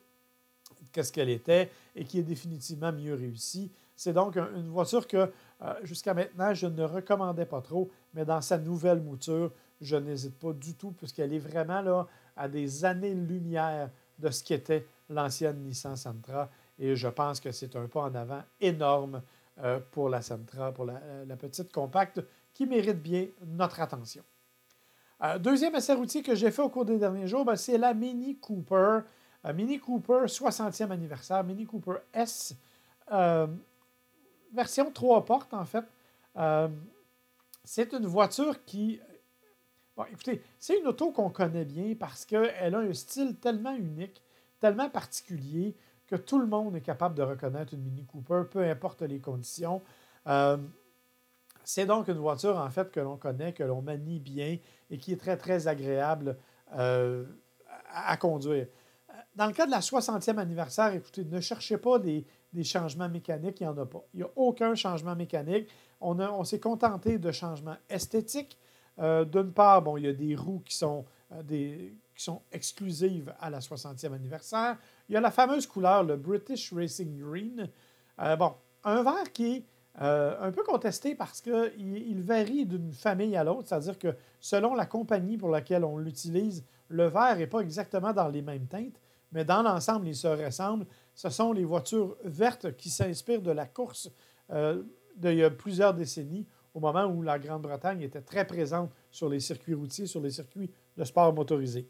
que 0.93 1.03
ce 1.03 1.11
qu'elle 1.11 1.31
était 1.31 1.71
et 1.95 2.05
qui 2.05 2.21
est 2.21 2.23
définitivement 2.23 2.93
mieux 2.93 3.15
réussie. 3.15 3.73
C'est 3.97 4.13
donc 4.13 4.37
une 4.37 4.69
voiture 4.69 5.09
que 5.09 5.33
euh, 5.63 5.75
jusqu'à 5.83 6.13
maintenant, 6.13 6.53
je 6.53 6.67
ne 6.67 6.85
recommandais 6.85 7.47
pas 7.47 7.63
trop, 7.63 7.91
mais 8.13 8.27
dans 8.27 8.43
sa 8.43 8.59
nouvelle 8.59 9.01
mouture, 9.01 9.51
je 9.81 9.97
n'hésite 9.97 10.39
pas 10.39 10.53
du 10.53 10.75
tout, 10.75 10.93
puisqu'elle 10.93 11.33
est 11.33 11.39
vraiment 11.39 11.81
là 11.81 12.07
à 12.37 12.47
des 12.47 12.85
années-lumière 12.85 13.91
de 14.19 14.31
ce 14.31 14.45
qu'était 14.45 14.87
l'ancienne 15.09 15.63
Nissan 15.63 15.97
Sentra. 15.97 16.51
Et 16.79 16.95
je 16.95 17.09
pense 17.09 17.41
que 17.41 17.51
c'est 17.53 17.75
un 17.75 17.87
pas 17.87 18.03
en 18.03 18.15
avant 18.15 18.43
énorme 18.61 19.23
euh, 19.63 19.81
pour 19.93 20.11
la 20.11 20.21
Sentra, 20.21 20.73
pour 20.73 20.85
la, 20.85 21.01
petite 21.37 21.73
compacte, 21.73 22.23
qui 22.53 22.67
mérite 22.67 23.03
bien 23.03 23.29
notre 23.47 23.81
attention. 23.81 24.23
Euh, 25.23 25.39
deuxième 25.39 25.75
essai 25.75 25.95
routier 25.95 26.23
que 26.23 26.35
j'ai 26.35 26.51
fait 26.51 26.61
au 26.61 26.69
cours 26.69 26.85
des 26.85 26.99
derniers 26.99 27.27
jours, 27.27 27.47
ben, 27.47 27.57
c'est 27.57 27.79
la 27.79 27.95
Mini 27.95 28.39
Cooper. 28.39 29.01
Mini 29.55 29.79
Cooper 29.79 30.27
60e 30.27 30.91
anniversaire, 30.91 31.45
Mini 31.45 31.65
Cooper 31.65 31.99
S 32.13 32.55
version 34.53 34.91
trois 34.91 35.25
portes, 35.25 35.55
en 35.55 35.65
fait. 35.65 35.85
Euh, 36.37 36.69
c'est 37.65 37.93
une 37.93 38.07
voiture 38.07 38.65
qui. 38.65 39.01
Écoutez, 40.11 40.43
c'est 40.59 40.79
une 40.79 40.87
auto 40.87 41.11
qu'on 41.11 41.31
connaît 41.31 41.65
bien 41.65 41.95
parce 41.99 42.27
qu'elle 42.27 42.75
a 42.75 42.79
un 42.79 42.93
style 42.93 43.37
tellement 43.37 43.75
unique, 43.75 44.23
tellement 44.61 44.91
particulier, 44.91 45.75
que 46.07 46.17
tout 46.17 46.39
le 46.39 46.47
monde 46.47 46.77
est 46.77 46.83
capable 46.83 47.15
de 47.15 47.23
reconnaître 47.23 47.73
une 47.75 47.83
Mini 47.83 48.05
Cooper, 48.05 48.43
peu 48.51 48.63
importe 48.63 49.03
les 49.03 49.21
conditions. 49.21 49.83
Euh, 50.27 50.59
c'est 51.65 51.87
donc 51.87 52.09
une 52.09 52.19
voiture, 52.19 52.57
en 52.59 52.71
fait, 52.71 52.93
que 52.93 53.01
l'on 53.01 53.17
connaît, 53.17 53.53
que 53.53 53.65
l'on 53.65 53.83
manie 53.83 54.21
bien 54.21 54.59
et 54.91 54.99
qui 54.99 55.13
est 55.13 55.17
très, 55.17 55.37
très 55.37 55.67
agréable 55.67 56.37
euh, 56.75 57.25
à, 57.91 58.17
conduire. 58.17 58.69
Dans 59.35 59.47
le 59.47 59.53
cas 59.53 59.67
de 59.67 59.73
la 59.73 59.81
60e 59.81 60.39
anniversaire, 60.39 60.93
écoutez, 60.95 61.25
ne 61.25 61.41
cherchez 61.41 61.77
pas 61.77 61.99
des, 61.99 62.25
des 62.57 62.65
changements 62.65 63.09
mécaniques, 63.09 63.61
il 63.61 63.65
n'y 63.65 63.69
en 63.69 63.77
a 63.77 63.85
pas. 63.85 64.03
Il 64.15 64.19
n'y 64.19 64.23
a 64.23 64.31
aucun 64.35 64.75
changement 64.75 65.15
mécanique. 65.15 65.69
On, 66.01 66.19
on 66.19 66.43
s'est 66.43 66.59
contenté 66.59 67.19
de 67.19 67.31
changements 67.31 67.77
esthétiques. 67.89 68.59
Euh, 68.99 69.27
d'une 69.27 69.53
part, 69.53 69.83
bon, 69.83 69.99
il 69.99 70.05
y 70.05 70.09
a 70.09 70.13
des 70.15 70.35
roues 70.35 70.63
qui 70.65 70.75
sont, 70.75 71.05
euh, 71.33 71.43
des, 71.43 71.95
qui 72.15 72.25
sont 72.25 72.41
exclusives 72.51 73.35
à 73.41 73.51
la 73.51 73.61
60e 73.61 74.15
anniversaire. 74.15 74.79
Il 75.09 75.13
y 75.13 75.17
a 75.17 75.21
la 75.21 75.31
fameuse 75.31 75.67
couleur, 75.67 76.03
le 76.03 76.17
British 76.17 76.73
Racing 76.73 77.21
Green. 77.21 77.69
Euh, 78.23 78.37
bon, 78.37 78.55
un 78.85 79.03
vert 79.03 79.31
qui 79.33 79.57
est 79.57 79.65
un 79.99 80.53
peu 80.53 80.63
contesté 80.63 81.15
parce 81.15 81.41
qu'il 81.41 81.73
il 81.79 82.23
varie 82.23 82.67
d'une 82.67 82.93
famille 82.93 83.35
à 83.35 83.43
l'autre, 83.43 83.69
c'est-à-dire 83.69 83.99
que 83.99 84.15
selon 84.41 84.75
la 84.75 84.85
compagnie 84.85 85.39
pour 85.39 85.49
laquelle 85.49 85.85
on 85.85 85.97
l'utilise, 85.97 86.67
le 86.89 87.07
vert 87.07 87.39
n'est 87.39 87.47
pas 87.47 87.61
exactement 87.61 88.13
dans 88.13 88.29
les 88.29 88.43
mêmes 88.43 88.67
teintes, 88.67 89.01
mais 89.33 89.47
dans 89.47 89.63
l'ensemble, 89.63 90.07
ils 90.07 90.15
se 90.15 90.29
ressemblent 90.29 90.85
ce 91.17 91.31
sont 91.31 91.53
les 91.53 91.65
voitures 91.65 92.17
vertes 92.25 92.77
qui 92.77 92.91
s'inspirent 92.91 93.43
de 93.43 93.51
la 93.51 93.67
course 93.67 94.11
euh, 94.51 94.83
d'il 95.17 95.35
y 95.35 95.43
a 95.43 95.51
plusieurs 95.51 95.95
décennies, 95.95 96.47
au 96.75 96.81
moment 96.81 97.07
où 97.07 97.23
la 97.23 97.39
Grande-Bretagne 97.39 98.03
était 98.03 98.21
très 98.21 98.47
présente 98.47 98.93
sur 99.11 99.31
les 99.31 99.41
circuits 99.41 99.73
routiers, 99.73 100.07
sur 100.07 100.21
les 100.21 100.31
circuits 100.31 100.71
de 100.97 101.05
sport 101.05 101.33
motorisé. 101.33 101.89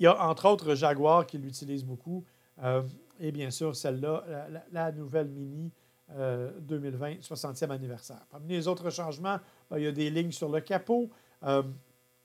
Il 0.00 0.02
y 0.02 0.06
a 0.08 0.20
entre 0.28 0.48
autres 0.48 0.74
Jaguar 0.74 1.26
qui 1.26 1.38
l'utilise 1.38 1.84
beaucoup, 1.84 2.24
euh, 2.62 2.82
et 3.20 3.30
bien 3.30 3.50
sûr 3.50 3.74
celle-là, 3.76 4.24
la, 4.72 4.92
nouvelle 4.92 5.28
Mini 5.28 5.72
2020, 6.08 7.20
60e 7.20 7.70
anniversaire. 7.70 8.26
Parmi 8.30 8.48
les 8.48 8.66
autres 8.66 8.90
changements, 8.90 9.38
ben, 9.70 9.78
il 9.78 9.84
y 9.84 9.86
a 9.86 9.92
des 9.92 10.10
lignes 10.10 10.32
sur 10.32 10.48
le 10.48 10.60
capot. 10.60 11.10
Euh, 11.44 11.62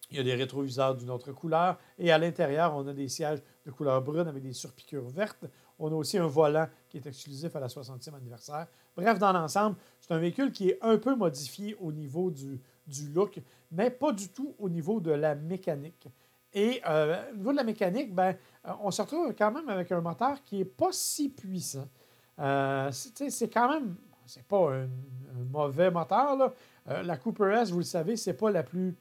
il 0.10 0.17
y 0.17 0.19
a 0.19 0.23
des 0.23 0.36
rétroviseurs 0.36 0.95
d'une 0.95 1.10
autre 1.10 1.32
couleur. 1.32 1.78
Et 1.97 2.12
à 2.12 2.17
l'intérieur, 2.17 2.76
on 2.76 2.88
a 2.88 2.93
des 2.93 3.08
sièges 3.08 3.39
de 3.65 3.71
couleur 3.71 4.02
brune 4.02 4.28
avec 4.28 4.43
des 4.43 4.54
surpiqûres 4.54 5.10
vertes. 5.10 5.45
On 5.80 5.91
a 5.91 5.95
aussi 5.95 6.17
un 6.17 6.28
volant 6.28 6.67
qui 6.89 6.97
est 6.97 7.06
exclusif 7.06 7.56
à 7.56 7.60
la 7.60 7.67
60e 7.67 8.13
anniversaire. 8.15 8.67
Bref, 8.95 9.17
dans 9.19 9.32
l'ensemble, 9.32 9.76
c'est 9.99 10.13
un 10.13 10.19
véhicule 10.19 10.52
qui 10.52 10.69
est 10.69 10.80
un 10.82 10.97
peu 10.97 11.15
modifié 11.15 11.76
au 11.80 11.91
niveau 11.91 12.30
du, 12.30 12.60
look, 13.13 13.39
mais 13.71 13.89
pas 13.89 14.12
du 14.12 14.30
tout 14.30 14.56
au 14.60 14.69
niveau 14.69 14.99
de 14.99 15.12
la 15.12 15.36
mécanique. 15.36 16.08
Et 16.54 16.82
euh, 16.88 17.32
au 17.32 17.36
niveau 17.38 17.52
de 17.52 17.58
la 17.58 17.63
mécanique, 17.63 18.13
ben, 18.13 18.36
euh, 18.67 18.71
on 18.82 18.91
se 18.91 19.02
retrouve 19.02 19.34
quand 19.36 19.52
même 19.52 19.67
avec 19.69 19.91
un 19.91 20.02
moteur 20.02 20.43
qui 20.43 20.58
n'est 20.58 20.65
pas 20.65 20.91
si 20.91 21.30
puissant. 21.30 21.88
Euh, 22.39 22.91
c'est 22.91 23.49
quand 23.49 23.69
même, 23.69 23.95
c'est 24.26 24.43
pas 24.43 24.73
un, 24.73 24.88
mauvais 25.52 25.89
moteur. 25.89 26.36
Là. 26.36 27.02
la 27.04 27.17
Cooper 27.17 27.60
S, 27.62 27.71
vous 27.71 27.80
le 27.80 27.84
savez, 27.84 28.15
c'est 28.15 28.34
pas 28.34 28.52
la 28.52 28.62
plus 28.62 28.95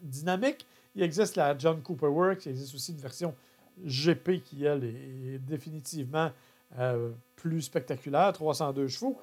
dynamique. 0.00 0.66
Il 0.94 1.02
existe 1.02 1.36
la 1.36 1.56
John 1.58 1.82
Cooper 1.82 2.06
Works, 2.06 2.46
il 2.46 2.50
existe 2.50 2.74
aussi 2.74 2.92
une 2.92 2.98
version 2.98 3.34
GP 3.82 4.42
qui, 4.42 4.64
elle, 4.64 4.84
est 4.84 5.38
définitivement 5.38 6.30
euh, 6.78 7.12
plus 7.36 7.62
spectaculaire, 7.62 8.32
302 8.32 8.88
chevaux. 8.88 9.18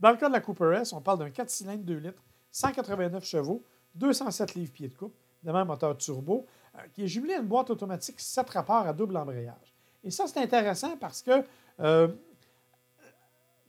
Dans 0.00 0.10
le 0.10 0.16
cas 0.16 0.28
de 0.28 0.32
la 0.32 0.40
Cooper 0.40 0.78
S, 0.80 0.92
on 0.92 1.00
parle 1.00 1.18
d'un 1.20 1.30
4 1.30 1.48
cylindres 1.48 1.84
2 1.84 1.96
litres, 1.96 2.22
189 2.50 3.24
chevaux, 3.24 3.62
207 3.94 4.54
livres-pieds 4.54 4.88
de 4.88 4.94
coupe, 4.94 5.14
évidemment 5.38 5.60
un 5.60 5.64
moteur 5.64 5.96
turbo, 5.96 6.46
euh, 6.74 6.78
qui 6.92 7.04
est 7.04 7.08
jumelé 7.08 7.34
à 7.34 7.38
une 7.38 7.46
boîte 7.46 7.70
automatique 7.70 8.18
7 8.18 8.50
rapports 8.50 8.86
à 8.86 8.92
double 8.92 9.16
embrayage. 9.16 9.74
Et 10.02 10.10
ça, 10.10 10.26
c'est 10.26 10.40
intéressant 10.40 10.96
parce 10.96 11.22
que, 11.22 11.44
euh, 11.80 12.08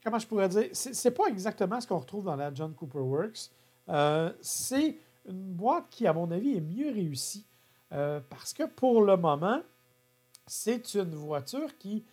comment 0.03 0.19
je 0.19 0.27
pourrais 0.27 0.49
dire, 0.49 0.69
c'est 0.73 1.11
pas 1.11 1.27
exactement 1.27 1.79
ce 1.79 1.87
qu'on 1.87 1.99
retrouve 1.99 2.25
dans 2.25 2.35
la 2.35 2.53
John 2.53 2.73
Cooper 2.73 2.99
Works. 2.99 3.51
c'est 4.41 4.97
une 5.27 5.53
boîte 5.53 5.85
qui, 5.89 6.07
à 6.07 6.13
mon 6.13 6.29
avis, 6.31 6.57
est 6.57 6.61
mieux 6.61 6.91
réussie. 6.91 7.45
Parce 7.89 8.53
que 8.53 8.63
pour 8.63 9.01
le 9.01 9.17
moment, 9.17 9.61
c'est 10.47 10.95
une 10.95 11.13
voiture 11.13 11.77
qui, 11.77 12.03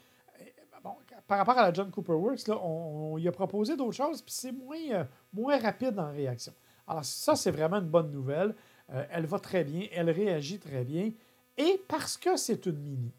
euh, 0.40 0.44
bon, 0.82 0.94
par 1.26 1.38
rapport 1.38 1.58
à 1.58 1.62
la 1.62 1.72
John 1.72 1.90
Cooper 1.90 2.12
Works, 2.12 2.48
on, 2.48 3.16
y 3.18 3.28
a 3.28 3.32
proposé 3.32 3.76
d'autres 3.76 3.96
choses, 3.96 4.20
puis 4.20 4.34
c'est 4.34 4.52
moins, 4.52 4.76
euh, 4.90 5.04
moins 5.32 5.58
rapide 5.58 5.98
en 5.98 6.10
réaction. 6.10 6.52
Alors 6.86 7.04
ça, 7.04 7.34
c'est 7.36 7.50
vraiment 7.50 7.76
une 7.76 7.88
bonne 7.88 8.10
nouvelle. 8.10 8.54
elle 8.88 9.24
va 9.24 9.38
très 9.38 9.64
bien, 9.64 9.86
elle 9.92 10.10
réagit 10.10 10.58
très 10.58 10.84
bien. 10.84 11.10
Et 11.56 11.80
parce 11.88 12.18
que 12.18 12.36
c'est 12.36 12.66
une 12.66 12.78
mini. 12.78 13.12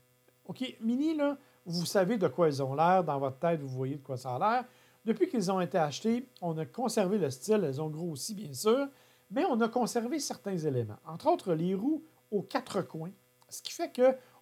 OK, 0.45 0.77
mini, 0.81 1.15
là, 1.15 1.37
vous 1.65 1.85
savez 1.85 2.17
de 2.17 2.27
quoi 2.27 2.47
elles 2.47 2.61
ont 2.61 2.75
l'air. 2.75 3.03
Dans 3.03 3.17
votre 3.17 3.39
tête, 3.39 3.61
vous 3.61 3.69
voyez 3.69 3.95
de 3.95 4.03
quoi 4.03 4.17
ça 4.17 4.35
a 4.35 4.39
l'air. 4.39 4.65
Depuis 5.03 5.27
qu'ils 5.27 5.51
ont 5.51 5.59
été 5.59 5.79
achetés, 5.79 6.29
on 6.41 6.55
a 6.59 6.65
conservé 6.65 7.17
le 7.17 7.31
style. 7.31 7.63
Elles 7.63 7.81
ont 7.81 7.89
grossi, 7.89 8.35
bien 8.35 8.53
sûr 8.53 8.87
mais 9.31 9.45
on 9.45 9.59
a 9.61 9.67
conservé 9.67 10.19
certains 10.19 10.57
éléments, 10.57 10.97
entre 11.05 11.27
autres 11.27 11.53
les 11.53 11.75
roues 11.75 12.03
aux 12.31 12.41
quatre 12.41 12.81
coins, 12.81 13.11
ce 13.49 13.61
qui 13.61 13.71
fait 13.71 13.91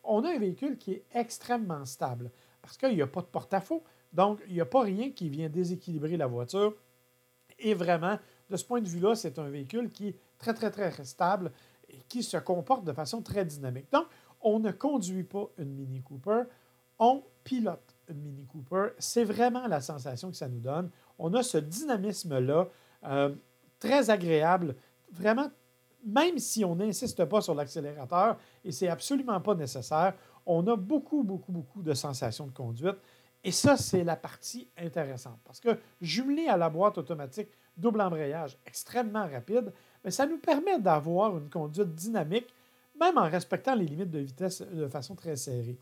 qu'on 0.03 0.23
a 0.23 0.29
un 0.29 0.37
véhicule 0.37 0.77
qui 0.77 0.93
est 0.93 1.05
extrêmement 1.13 1.85
stable, 1.85 2.31
parce 2.61 2.77
qu'il 2.77 2.93
n'y 2.93 3.01
a 3.01 3.07
pas 3.07 3.21
de 3.21 3.27
porte-à-faux, 3.27 3.83
donc 4.11 4.39
il 4.47 4.53
n'y 4.53 4.61
a 4.61 4.65
pas 4.65 4.81
rien 4.81 5.11
qui 5.11 5.29
vient 5.29 5.49
déséquilibrer 5.49 6.17
la 6.17 6.27
voiture. 6.27 6.75
Et 7.57 7.73
vraiment, 7.73 8.19
de 8.49 8.57
ce 8.57 8.65
point 8.65 8.81
de 8.81 8.87
vue-là, 8.87 9.15
c'est 9.15 9.39
un 9.39 9.49
véhicule 9.49 9.91
qui 9.91 10.09
est 10.09 10.19
très, 10.37 10.53
très, 10.53 10.69
très 10.69 10.91
stable 11.03 11.51
et 11.89 11.99
qui 12.07 12.21
se 12.21 12.37
comporte 12.37 12.83
de 12.83 12.93
façon 12.93 13.21
très 13.21 13.45
dynamique. 13.45 13.91
Donc, 13.91 14.05
on 14.41 14.59
ne 14.59 14.71
conduit 14.71 15.23
pas 15.23 15.49
une 15.57 15.73
Mini 15.73 16.01
Cooper, 16.01 16.43
on 16.99 17.23
pilote 17.43 17.95
une 18.09 18.21
Mini 18.21 18.45
Cooper. 18.45 18.89
C'est 18.99 19.23
vraiment 19.23 19.67
la 19.67 19.81
sensation 19.81 20.29
que 20.29 20.37
ça 20.37 20.47
nous 20.47 20.59
donne. 20.59 20.89
On 21.17 21.33
a 21.33 21.41
ce 21.43 21.57
dynamisme-là. 21.57 22.67
Euh, 23.05 23.35
très 23.83 24.09
agréable. 24.09 24.75
Vraiment, 25.11 25.51
même 26.05 26.37
si 26.37 26.65
on 26.65 26.75
n'insiste 26.75 27.25
pas 27.25 27.41
sur 27.41 27.55
l'accélérateur, 27.55 28.37
et 28.63 28.71
c'est 28.71 28.87
absolument 28.87 29.39
pas 29.39 29.55
nécessaire, 29.55 30.13
on 30.45 30.65
a 30.67 30.75
beaucoup, 30.75 31.23
beaucoup, 31.23 31.51
beaucoup 31.51 31.81
de 31.81 31.93
sensations 31.93 32.47
de 32.47 32.51
conduite. 32.51 32.97
Et 33.43 33.51
ça, 33.51 33.75
c'est 33.75 34.03
la 34.03 34.15
partie 34.15 34.69
intéressante. 34.77 35.39
Parce 35.43 35.59
que 35.59 35.77
jumelé 36.01 36.47
à 36.47 36.57
la 36.57 36.69
boîte 36.69 36.97
automatique 36.97 37.49
double 37.75 38.01
embrayage 38.01 38.57
extrêmement 38.65 39.27
rapide, 39.27 39.73
mais 40.03 40.11
ça 40.11 40.25
nous 40.25 40.37
permet 40.37 40.79
d'avoir 40.79 41.37
une 41.37 41.49
conduite 41.49 41.93
dynamique, 41.95 42.47
même 42.99 43.17
en 43.17 43.29
respectant 43.29 43.75
les 43.75 43.85
limites 43.85 44.11
de 44.11 44.19
vitesse 44.19 44.61
de 44.61 44.87
façon 44.87 45.15
très 45.15 45.35
serrée. 45.35 45.77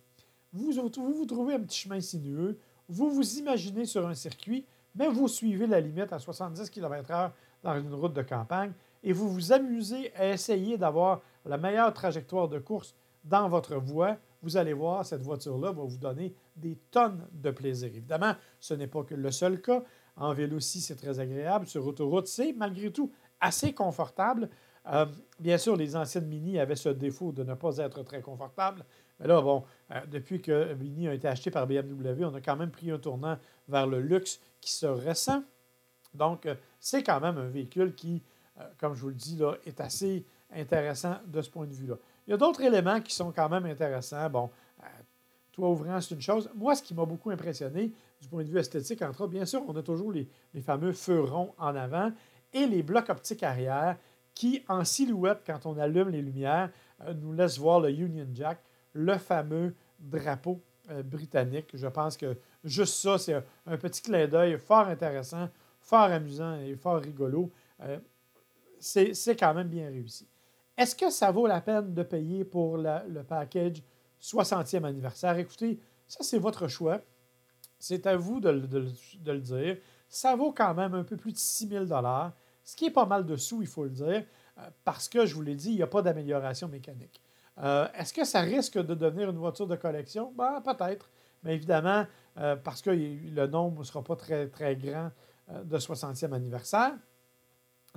Vous 0.54 0.72
vous, 0.72 1.14
vous 1.14 1.26
trouvez 1.26 1.56
un 1.56 1.60
petit 1.60 1.80
chemin 1.80 2.00
sinueux, 2.00 2.58
vous 2.88 3.10
vous 3.10 3.38
imaginez 3.38 3.86
sur 3.86 4.08
un 4.08 4.14
circuit, 4.14 4.66
mais 4.96 5.08
vous 5.08 5.28
suivez 5.28 5.68
la 5.68 5.80
limite 5.80 6.12
à 6.12 6.20
70 6.20 6.70
km/h 6.70 7.32
dans 7.64 7.80
une 7.80 7.94
route 7.94 8.14
de 8.14 8.22
campagne 8.22 8.74
et 9.04 9.14
vous 9.14 9.30
vous 9.30 9.52
amusez 9.52 10.14
à 10.16 10.30
essayer 10.30 10.78
d'avoir 10.78 11.22
la 11.46 11.58
meilleure 11.58 11.94
trajectoire 11.94 12.48
de 12.48 12.60
course 12.60 12.96
dans 13.24 13.48
votre 13.50 13.76
voie, 13.76 14.18
vous 14.44 14.58
allez 14.58 14.74
voir, 14.74 15.06
cette 15.06 15.22
voiture-là 15.22 15.72
va 15.72 15.84
vous 15.84 15.98
donner 15.98 16.34
des 16.56 16.78
tonnes 16.90 17.28
de 17.32 17.52
plaisir. 17.52 17.88
Évidemment, 17.88 18.34
ce 18.60 18.74
n'est 18.74 18.88
pas 18.88 19.04
que 19.04 19.14
le 19.14 19.32
seul 19.32 19.62
cas. 19.62 19.84
En 20.16 20.34
vélo 20.34 20.58
aussi, 20.58 20.82
c'est 20.82 20.96
très 20.96 21.20
agréable. 21.20 21.68
Sur 21.68 21.86
autoroute, 21.86 22.28
c'est 22.28 22.54
malgré 22.54 22.92
tout 22.92 23.12
assez 23.40 23.74
confortable. 23.74 24.50
Euh, 24.88 25.06
bien 25.40 25.58
sûr, 25.58 25.76
les 25.76 25.96
anciennes 25.96 26.28
Mini 26.28 26.60
avaient 26.60 26.76
ce 26.76 26.90
défaut 26.90 27.32
de 27.32 27.44
ne 27.44 27.54
pas 27.54 27.78
être 27.78 28.02
très 28.04 28.22
confortables. 28.22 28.84
Mais 29.20 29.28
là, 29.28 29.42
bon, 29.42 29.64
euh, 29.92 30.00
depuis 30.10 30.42
que 30.42 30.74
Mini 30.74 31.08
a 31.08 31.14
été 31.14 31.28
acheté 31.28 31.52
par 31.52 31.68
BMW, 31.68 32.26
on 32.26 32.34
a 32.34 32.42
quand 32.42 32.56
même 32.56 32.72
pris 32.72 32.90
un 32.90 32.98
tournant 32.98 33.38
vers 33.68 33.86
le 33.86 34.02
luxe 34.02 34.40
qui 34.60 34.72
se 34.72 34.88
ressent. 34.88 35.44
Donc, 36.16 36.46
euh, 36.46 36.56
c'est 36.80 37.04
quand 37.04 37.20
même 37.20 37.38
un 37.38 37.48
véhicule 37.48 37.94
qui, 37.94 38.24
comme 38.78 38.94
je 38.96 39.02
vous 39.02 39.10
le 39.10 39.16
dis, 39.16 39.36
là, 39.38 39.56
est 39.66 39.80
assez 39.80 40.26
intéressant 40.54 41.16
de 41.26 41.42
ce 41.42 41.50
point 41.50 41.66
de 41.66 41.74
vue-là. 41.74 41.96
Il 42.28 42.32
y 42.32 42.34
a 42.34 42.38
d'autres 42.38 42.62
éléments 42.62 43.02
qui 43.02 43.14
sont 43.14 43.32
quand 43.32 43.50
même 43.50 43.66
intéressants. 43.66 44.30
Bon, 44.30 44.50
euh, 44.82 44.86
toi 45.52 45.70
ouvrant, 45.70 46.00
c'est 46.02 46.16
une 46.16 46.22
chose. 46.22 46.50
Moi, 46.56 46.76
ce 46.76 46.84
qui 46.84 46.94
m'a 46.94 47.06
beaucoup 47.06 47.32
impressionné 47.32 47.92
du 48.22 48.28
point 48.28 48.44
de 48.44 48.50
vue 48.50 48.60
esthétique, 48.60 49.02
entre 49.02 49.22
autres, 49.22 49.32
bien 49.32 49.46
sûr, 49.46 49.64
on 49.68 49.76
a 49.76 49.82
toujours 49.82 50.12
les, 50.12 50.28
fameux 50.62 50.94
feux 50.94 51.22
ronds 51.22 51.54
en 51.58 51.76
avant 51.76 52.12
et 52.54 52.66
les 52.68 52.84
blocs 52.84 53.10
optiques 53.10 53.44
arrière 53.44 53.98
qui, 54.34 54.64
en 54.68 54.86
silhouette, 54.86 55.42
quand 55.46 55.66
on 55.66 55.78
allume 55.78 56.10
les 56.10 56.22
lumières, 56.22 56.70
euh, 57.06 57.14
nous 57.14 57.34
laissent 57.34 57.58
voir 57.58 57.80
le 57.80 57.90
Union 57.90 58.28
Jack, 58.34 58.60
le 58.94 59.18
fameux 59.18 59.76
drapeau 60.00 60.62
euh, 60.90 61.04
britannique. 61.04 61.70
Je 61.74 61.88
pense 61.88 62.18
que 62.18 62.38
juste 62.64 62.96
ça, 62.96 63.18
c'est 63.18 63.44
un, 63.66 63.78
petit 63.78 64.02
clin 64.02 64.28
d'œil 64.28 64.58
fort 64.58 64.88
intéressant, 64.88 65.50
fort 65.80 66.12
amusant 66.12 66.60
et 66.62 66.76
fort 66.76 67.02
rigolo. 67.02 67.52
C'est 68.82 69.36
quand 69.40 69.54
même 69.54 69.68
bien 69.68 69.88
réussi. 69.88 70.28
Est-ce 70.78 70.96
que 70.96 71.10
ça 71.10 71.32
vaut 71.32 71.48
la 71.48 71.62
peine 71.62 71.94
de 71.94 72.04
payer 72.04 72.44
pour 72.44 72.78
le 72.78 73.22
package 73.24 73.84
60e 74.22 74.84
anniversaire? 74.84 75.38
Écoutez, 75.38 75.80
ça, 76.08 76.24
c'est 76.24 76.40
votre 76.40 76.68
choix. 76.68 77.02
C'est 77.80 78.06
à 78.06 78.16
vous 78.16 78.40
de, 78.40 78.50
le 78.50 79.40
dire. 79.40 79.78
Ça 80.10 80.36
vaut 80.36 80.52
quand 80.52 80.74
même 80.74 80.94
un 80.94 81.04
peu 81.04 81.18
plus 81.18 81.32
de 81.32 81.38
6 81.38 81.70
000 81.70 81.86
ce 82.64 82.76
qui 82.76 82.86
est 82.86 82.92
pas 82.92 83.06
mal 83.06 83.26
de 83.26 83.36
sous, 83.36 83.62
il 83.62 83.68
faut 83.68 83.84
le 83.84 83.90
dire, 83.90 84.24
euh, 84.58 84.70
parce 84.84 85.08
que, 85.10 85.26
je 85.26 85.34
vous 85.34 85.42
l'ai 85.42 85.56
dit, 85.56 85.70
il 85.70 85.78
n'y 85.78 85.82
a 85.82 85.88
pas 85.88 86.02
d'amélioration 86.02 86.68
mécanique. 86.68 87.22
Euh, 87.58 87.88
est-ce 87.96 88.14
que 88.14 88.24
ça 88.24 88.42
risque 88.42 88.78
de 88.78 88.94
devenir 88.94 89.30
une 89.30 89.38
voiture 89.38 89.68
de 89.68 89.76
collection? 89.76 90.32
Ben, 90.38 90.62
peut-être. 90.62 91.10
Mais 91.44 91.56
évidemment, 91.56 92.06
euh, 92.38 92.56
parce 92.56 92.82
que 92.82 92.92
le 92.92 93.48
nombre 93.48 93.80
ne 93.80 93.84
sera 93.84 94.04
pas 94.04 94.16
très, 94.16 94.48
très 94.48 94.76
grand 94.76 95.12
de 95.64 95.78
60e 95.78 96.34
anniversaire. 96.34 96.94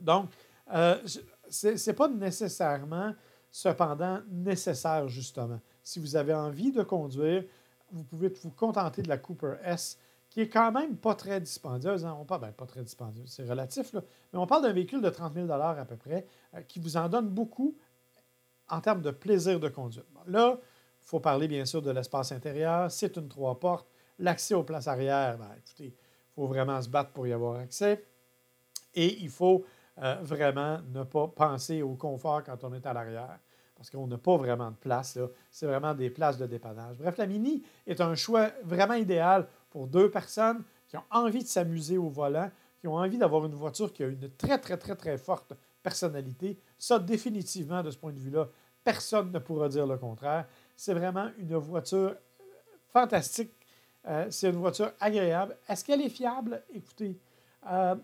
Donc, 0.00 0.30
ce 0.68 1.88
n'est 1.88 1.94
pas 1.94 2.08
nécessairement, 2.08 3.14
cependant, 3.50 4.20
nécessaire, 4.30 5.08
justement. 5.08 5.60
Si 5.82 6.00
vous 6.00 6.16
avez 6.16 6.34
envie 6.34 6.72
de 6.72 6.82
conduire, 6.82 7.44
vous 7.92 8.04
pouvez 8.04 8.28
vous 8.28 8.50
contenter 8.50 9.02
de 9.02 9.08
la 9.08 9.18
Cooper 9.18 9.54
S, 9.62 9.98
qui 10.30 10.40
est 10.40 10.48
quand 10.48 10.72
même 10.72 10.96
pas 10.96 11.14
très 11.14 11.40
dispendieuse. 11.40 12.04
Hein. 12.04 12.16
On 12.20 12.24
parle, 12.24 12.40
ben, 12.40 12.52
pas 12.52 12.66
très 12.66 12.82
dispendieuse, 12.82 13.30
c'est 13.30 13.48
relatif, 13.48 13.92
là. 13.92 14.02
mais 14.32 14.38
on 14.38 14.46
parle 14.46 14.62
d'un 14.62 14.72
véhicule 14.72 15.00
de 15.00 15.10
30 15.10 15.34
000 15.34 15.50
à 15.50 15.84
peu 15.84 15.96
près, 15.96 16.26
euh, 16.54 16.62
qui 16.62 16.80
vous 16.80 16.96
en 16.96 17.08
donne 17.08 17.28
beaucoup 17.28 17.76
en 18.68 18.80
termes 18.80 19.02
de 19.02 19.10
plaisir 19.10 19.60
de 19.60 19.68
conduite. 19.68 20.06
là, 20.26 20.58
il 21.04 21.06
faut 21.06 21.20
parler 21.20 21.46
bien 21.48 21.66
sûr 21.66 21.82
de 21.82 21.90
l'espace 21.90 22.32
intérieur. 22.32 22.90
C'est 22.90 23.16
une 23.18 23.28
trois 23.28 23.60
portes. 23.60 23.86
L'accès 24.18 24.54
aux 24.54 24.62
places 24.62 24.88
arrière, 24.88 25.36
ben, 25.36 25.50
écoutez, 25.58 25.94
il 25.94 26.34
faut 26.34 26.46
vraiment 26.46 26.80
se 26.80 26.88
battre 26.88 27.10
pour 27.10 27.26
y 27.26 27.32
avoir 27.32 27.60
accès. 27.60 28.04
Et 28.94 29.22
il 29.22 29.28
faut 29.28 29.64
euh, 30.02 30.16
vraiment 30.22 30.78
ne 30.92 31.04
pas 31.04 31.28
penser 31.28 31.82
au 31.82 31.94
confort 31.94 32.42
quand 32.44 32.64
on 32.64 32.72
est 32.74 32.84
à 32.86 32.92
l'arrière, 32.92 33.38
parce 33.76 33.90
qu'on 33.90 34.06
n'a 34.06 34.18
pas 34.18 34.36
vraiment 34.36 34.70
de 34.70 34.76
place. 34.76 35.18
C'est 35.50 35.66
vraiment 35.66 35.94
des 35.94 36.10
places 36.10 36.38
de 36.38 36.46
dépannage. 36.46 36.98
Bref, 36.98 37.16
la 37.16 37.26
Mini 37.26 37.62
est 37.86 38.00
un 38.00 38.14
choix 38.14 38.50
vraiment 38.64 38.94
idéal 38.94 39.46
pour 39.70 39.86
deux 39.86 40.10
personnes 40.10 40.62
qui 40.88 40.96
ont 40.96 41.04
envie 41.10 41.42
de 41.42 41.48
s'amuser 41.48 41.98
au 41.98 42.08
volant, 42.08 42.50
qui 42.80 42.88
ont 42.88 42.96
envie 42.96 43.18
d'avoir 43.18 43.44
une 43.46 43.54
voiture 43.54 43.92
qui 43.92 44.02
a 44.02 44.08
une 44.08 44.30
très, 44.36 44.58
très, 44.58 44.76
très, 44.76 44.96
très 44.96 45.18
forte 45.18 45.54
personnalité. 45.82 46.58
Ça, 46.78 46.98
définitivement, 46.98 47.82
de 47.82 47.90
ce 47.90 47.98
point 47.98 48.12
de 48.12 48.18
vue-là, 48.18 48.48
personne 48.82 49.32
ne 49.32 49.38
pourra 49.38 49.68
dire 49.68 49.86
le 49.86 49.96
contraire. 49.96 50.46
C'est 50.76 50.94
vraiment 50.94 51.30
une 51.38 51.56
voiture 51.56 52.14
fantastique. 52.88 53.52
Euh, 54.06 54.26
c'est 54.30 54.50
une 54.50 54.56
voiture 54.56 54.92
agréable. 55.00 55.56
Est-ce 55.68 55.84
qu'elle 55.84 56.02
est 56.02 56.10
fiable? 56.10 56.62
Écoutez, 56.74 57.18
euh, 57.70 57.94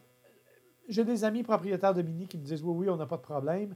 j'ai 0.90 1.05
des 1.05 1.24
amis 1.24 1.42
propriétaires 1.42 1.94
de 1.94 2.03
Mini 2.03 2.26
qui 2.26 2.37
me 2.37 2.44
disent 2.44 2.62
oui, 2.62 2.87
oui, 2.87 2.90
on 2.90 2.96
n'a 2.96 3.07
pas 3.07 3.16
de 3.16 3.22
problème. 3.22 3.74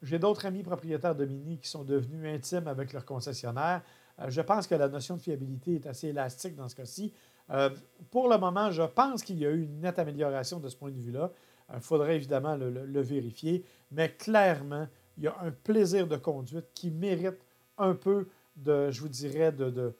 J'ai 0.00 0.18
d'autres 0.18 0.46
amis 0.46 0.62
propriétaires 0.62 1.14
de 1.14 1.24
Mini 1.24 1.58
qui 1.58 1.68
sont 1.68 1.84
devenus 1.84 2.26
intimes 2.26 2.66
avec 2.66 2.92
leur 2.92 3.04
concessionnaire. 3.04 3.82
Euh, 4.20 4.30
je 4.30 4.40
pense 4.40 4.66
que 4.66 4.74
la 4.74 4.88
notion 4.88 5.16
de 5.16 5.22
fiabilité 5.22 5.76
est 5.76 5.86
assez 5.86 6.08
élastique 6.08 6.56
dans 6.56 6.68
ce 6.68 6.74
cas-ci. 6.74 7.12
Euh, 7.50 7.70
pour 8.10 8.28
le 8.28 8.38
moment, 8.38 8.70
je 8.70 8.82
pense 8.82 9.22
qu'il 9.22 9.38
y 9.38 9.46
a 9.46 9.50
eu 9.50 9.62
une 9.62 9.80
nette 9.80 9.98
amélioration 9.98 10.58
de 10.58 10.68
ce 10.68 10.76
point 10.76 10.90
de 10.90 10.98
vue-là. 10.98 11.30
Il 11.68 11.76
euh, 11.76 11.80
faudrait 11.80 12.16
évidemment 12.16 12.56
le, 12.56 13.00
vérifier, 13.00 13.64
mais 13.90 14.10
clairement, 14.10 14.86
il 15.18 15.24
y 15.24 15.26
a 15.28 15.36
un 15.40 15.50
plaisir 15.50 16.06
de 16.06 16.16
conduite 16.16 16.66
qui 16.74 16.90
mérite 16.90 17.38
un 17.78 17.94
peu 17.94 18.28
de, 18.56 18.90
je 18.90 19.00
vous 19.00 19.08
dirais, 19.08 19.52
de, 19.52 19.94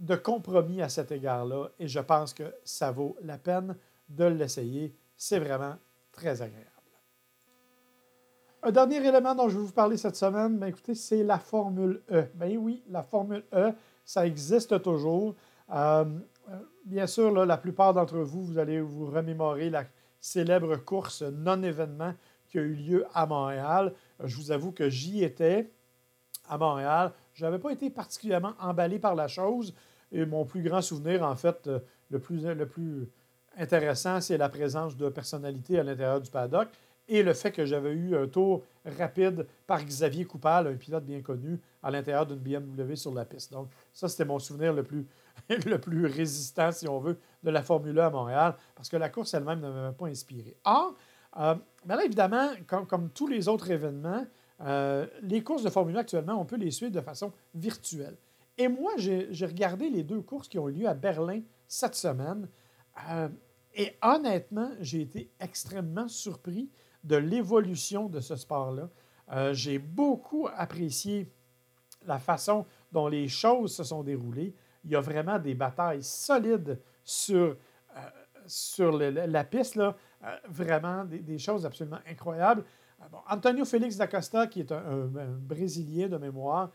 de 0.00 0.16
compromis 0.16 0.82
à 0.82 0.88
cet 0.88 1.12
égard-là. 1.12 1.68
Et 1.78 1.88
je 1.88 2.00
pense 2.00 2.34
que 2.34 2.54
ça 2.64 2.90
vaut 2.90 3.16
la 3.22 3.38
peine 3.38 3.76
de 4.08 4.24
l'essayer. 4.24 4.94
C'est 5.16 5.38
vraiment 5.38 5.76
très 6.14 6.40
agréable. 6.42 6.70
Un 8.66 8.70
dernier 8.70 9.06
élément 9.06 9.34
dont 9.34 9.48
je 9.50 9.58
vais 9.58 9.64
vous 9.64 9.72
parler 9.72 9.98
cette 9.98 10.16
semaine, 10.16 10.56
ben, 10.58 10.68
écoutez, 10.68 10.94
c'est 10.94 11.22
la 11.22 11.38
Formule 11.38 12.00
E. 12.10 12.24
Bien 12.34 12.56
oui, 12.56 12.82
la 12.88 13.02
Formule 13.02 13.44
E, 13.52 13.72
ça 14.06 14.26
existe 14.26 14.80
toujours. 14.80 15.34
Euh, 15.70 16.04
euh, 16.48 16.58
bien 16.86 17.06
sûr, 17.06 17.30
la 17.44 17.58
plupart 17.58 17.92
d'entre 17.92 18.18
vous, 18.20 18.42
vous 18.42 18.58
allez 18.58 18.80
vous 18.80 19.04
remémorer 19.04 19.68
la 19.68 19.84
célèbre 20.18 20.76
course 20.76 21.20
non-événement 21.20 22.14
qui 22.48 22.58
a 22.58 22.62
eu 22.62 22.74
lieu 22.74 23.06
à 23.12 23.26
Montréal. 23.26 23.92
Euh, 24.22 24.28
je 24.28 24.36
vous 24.36 24.50
avoue 24.50 24.72
que 24.72 24.88
j'y 24.88 25.22
étais 25.24 25.70
à 26.48 26.56
Montréal. 26.56 27.12
Je 27.34 27.44
n'avais 27.44 27.58
pas 27.58 27.70
été 27.70 27.90
particulièrement 27.90 28.54
emballé 28.58 28.98
par 28.98 29.14
la 29.14 29.28
chose. 29.28 29.74
Et 30.10 30.24
mon 30.24 30.46
plus 30.46 30.62
grand 30.62 30.80
souvenir, 30.80 31.22
en 31.22 31.36
fait, 31.36 31.68
le 32.08 32.18
plus, 32.18 32.44
le 32.44 32.66
plus 32.66 33.10
intéressant, 33.56 34.20
c'est 34.20 34.36
la 34.36 34.48
présence 34.48 34.96
de 34.96 35.08
personnalités 35.08 35.78
à 35.78 35.82
l'intérieur 35.82 36.20
du 36.20 36.30
paddock 36.30 36.68
et 37.08 37.22
le 37.22 37.34
fait 37.34 37.52
que 37.52 37.66
j'avais 37.66 37.92
eu 37.92 38.16
un 38.16 38.26
tour 38.26 38.62
rapide 38.98 39.46
par 39.66 39.84
Xavier 39.84 40.24
Coupal, 40.24 40.66
un 40.66 40.74
pilote 40.74 41.04
bien 41.04 41.20
connu, 41.20 41.60
à 41.82 41.90
l'intérieur 41.90 42.26
d'une 42.26 42.38
BMW 42.38 42.94
sur 42.94 43.12
la 43.12 43.24
piste. 43.24 43.52
Donc, 43.52 43.68
ça, 43.92 44.08
c'était 44.08 44.24
mon 44.24 44.38
souvenir 44.38 44.72
le 44.72 44.82
plus, 44.82 45.06
le 45.48 45.78
plus 45.78 46.06
résistant, 46.06 46.72
si 46.72 46.88
on 46.88 46.98
veut, 46.98 47.18
de 47.42 47.50
la 47.50 47.62
Formule 47.62 47.98
1 47.98 48.06
à 48.06 48.10
Montréal, 48.10 48.54
parce 48.74 48.88
que 48.88 48.96
la 48.96 49.10
course 49.10 49.34
elle-même 49.34 49.60
ne 49.60 49.70
m'avait 49.70 49.94
pas 49.94 50.06
inspiré. 50.06 50.56
Or, 50.64 50.94
euh, 51.38 51.54
là, 51.86 52.04
évidemment, 52.04 52.50
comme, 52.66 53.10
tous 53.10 53.26
les 53.26 53.48
autres 53.48 53.70
événements, 53.70 54.24
euh, 54.62 55.06
les 55.22 55.42
courses 55.42 55.62
de 55.62 55.70
Formule 55.70 55.96
1 55.96 56.00
actuellement, 56.00 56.40
on 56.40 56.44
peut 56.44 56.56
les 56.56 56.70
suivre 56.70 56.92
de 56.92 57.00
façon 57.00 57.32
virtuelle. 57.54 58.16
Et 58.56 58.68
moi, 58.68 58.92
j'ai 58.96 59.46
regardé 59.46 59.90
les 59.90 60.04
deux 60.04 60.20
courses 60.20 60.48
qui 60.48 60.58
ont 60.58 60.68
eu 60.68 60.72
lieu 60.72 60.88
à 60.88 60.94
Berlin 60.94 61.40
cette 61.66 61.96
semaine. 61.96 62.46
Euh, 63.10 63.28
et 63.74 63.96
honnêtement, 64.02 64.70
j'ai 64.80 65.02
été 65.02 65.30
extrêmement 65.40 66.08
surpris 66.08 66.70
de 67.02 67.16
l'évolution 67.16 68.08
de 68.08 68.20
ce 68.20 68.36
sport-là. 68.36 68.88
Euh, 69.32 69.52
j'ai 69.52 69.78
beaucoup 69.78 70.48
apprécié 70.54 71.30
la 72.06 72.18
façon 72.18 72.66
dont 72.92 73.08
les 73.08 73.28
choses 73.28 73.74
se 73.74 73.84
sont 73.84 74.02
déroulées. 74.02 74.54
Il 74.84 74.90
y 74.90 74.96
a 74.96 75.00
vraiment 75.00 75.38
des 75.38 75.54
batailles 75.54 76.02
solides 76.02 76.80
sur, 77.02 77.56
euh, 77.96 78.00
sur 78.46 78.92
la 78.96 79.44
piste, 79.44 79.76
là. 79.76 79.96
vraiment 80.48 81.04
des, 81.04 81.38
choses 81.38 81.66
absolument 81.66 82.00
incroyables. 82.06 82.64
Antonio 83.28 83.64
Félix 83.64 83.96
d'Acosta, 83.96 84.46
qui 84.46 84.60
est 84.60 84.72
un, 84.72 85.08
Brésilien 85.38 86.08
de 86.08 86.16
mémoire, 86.16 86.70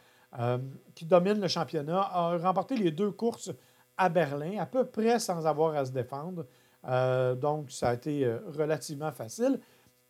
qui 0.94 1.06
domine 1.06 1.40
le 1.40 1.48
championnat, 1.48 2.02
a 2.02 2.38
remporté 2.38 2.76
les 2.76 2.92
deux 2.92 3.12
courses 3.12 3.52
à 4.00 4.08
Berlin, 4.08 4.58
à 4.60 4.66
peu 4.66 4.86
près 4.86 5.20
sans 5.20 5.46
avoir 5.46 5.76
à 5.76 5.86
se 5.86 5.92
défendre. 5.92 6.46
Euh, 6.88 7.36
donc, 7.36 7.70
ça 7.70 7.90
a 7.90 7.94
été 7.94 8.26
euh, 8.26 8.40
relativement 8.58 9.12
facile. 9.12 9.60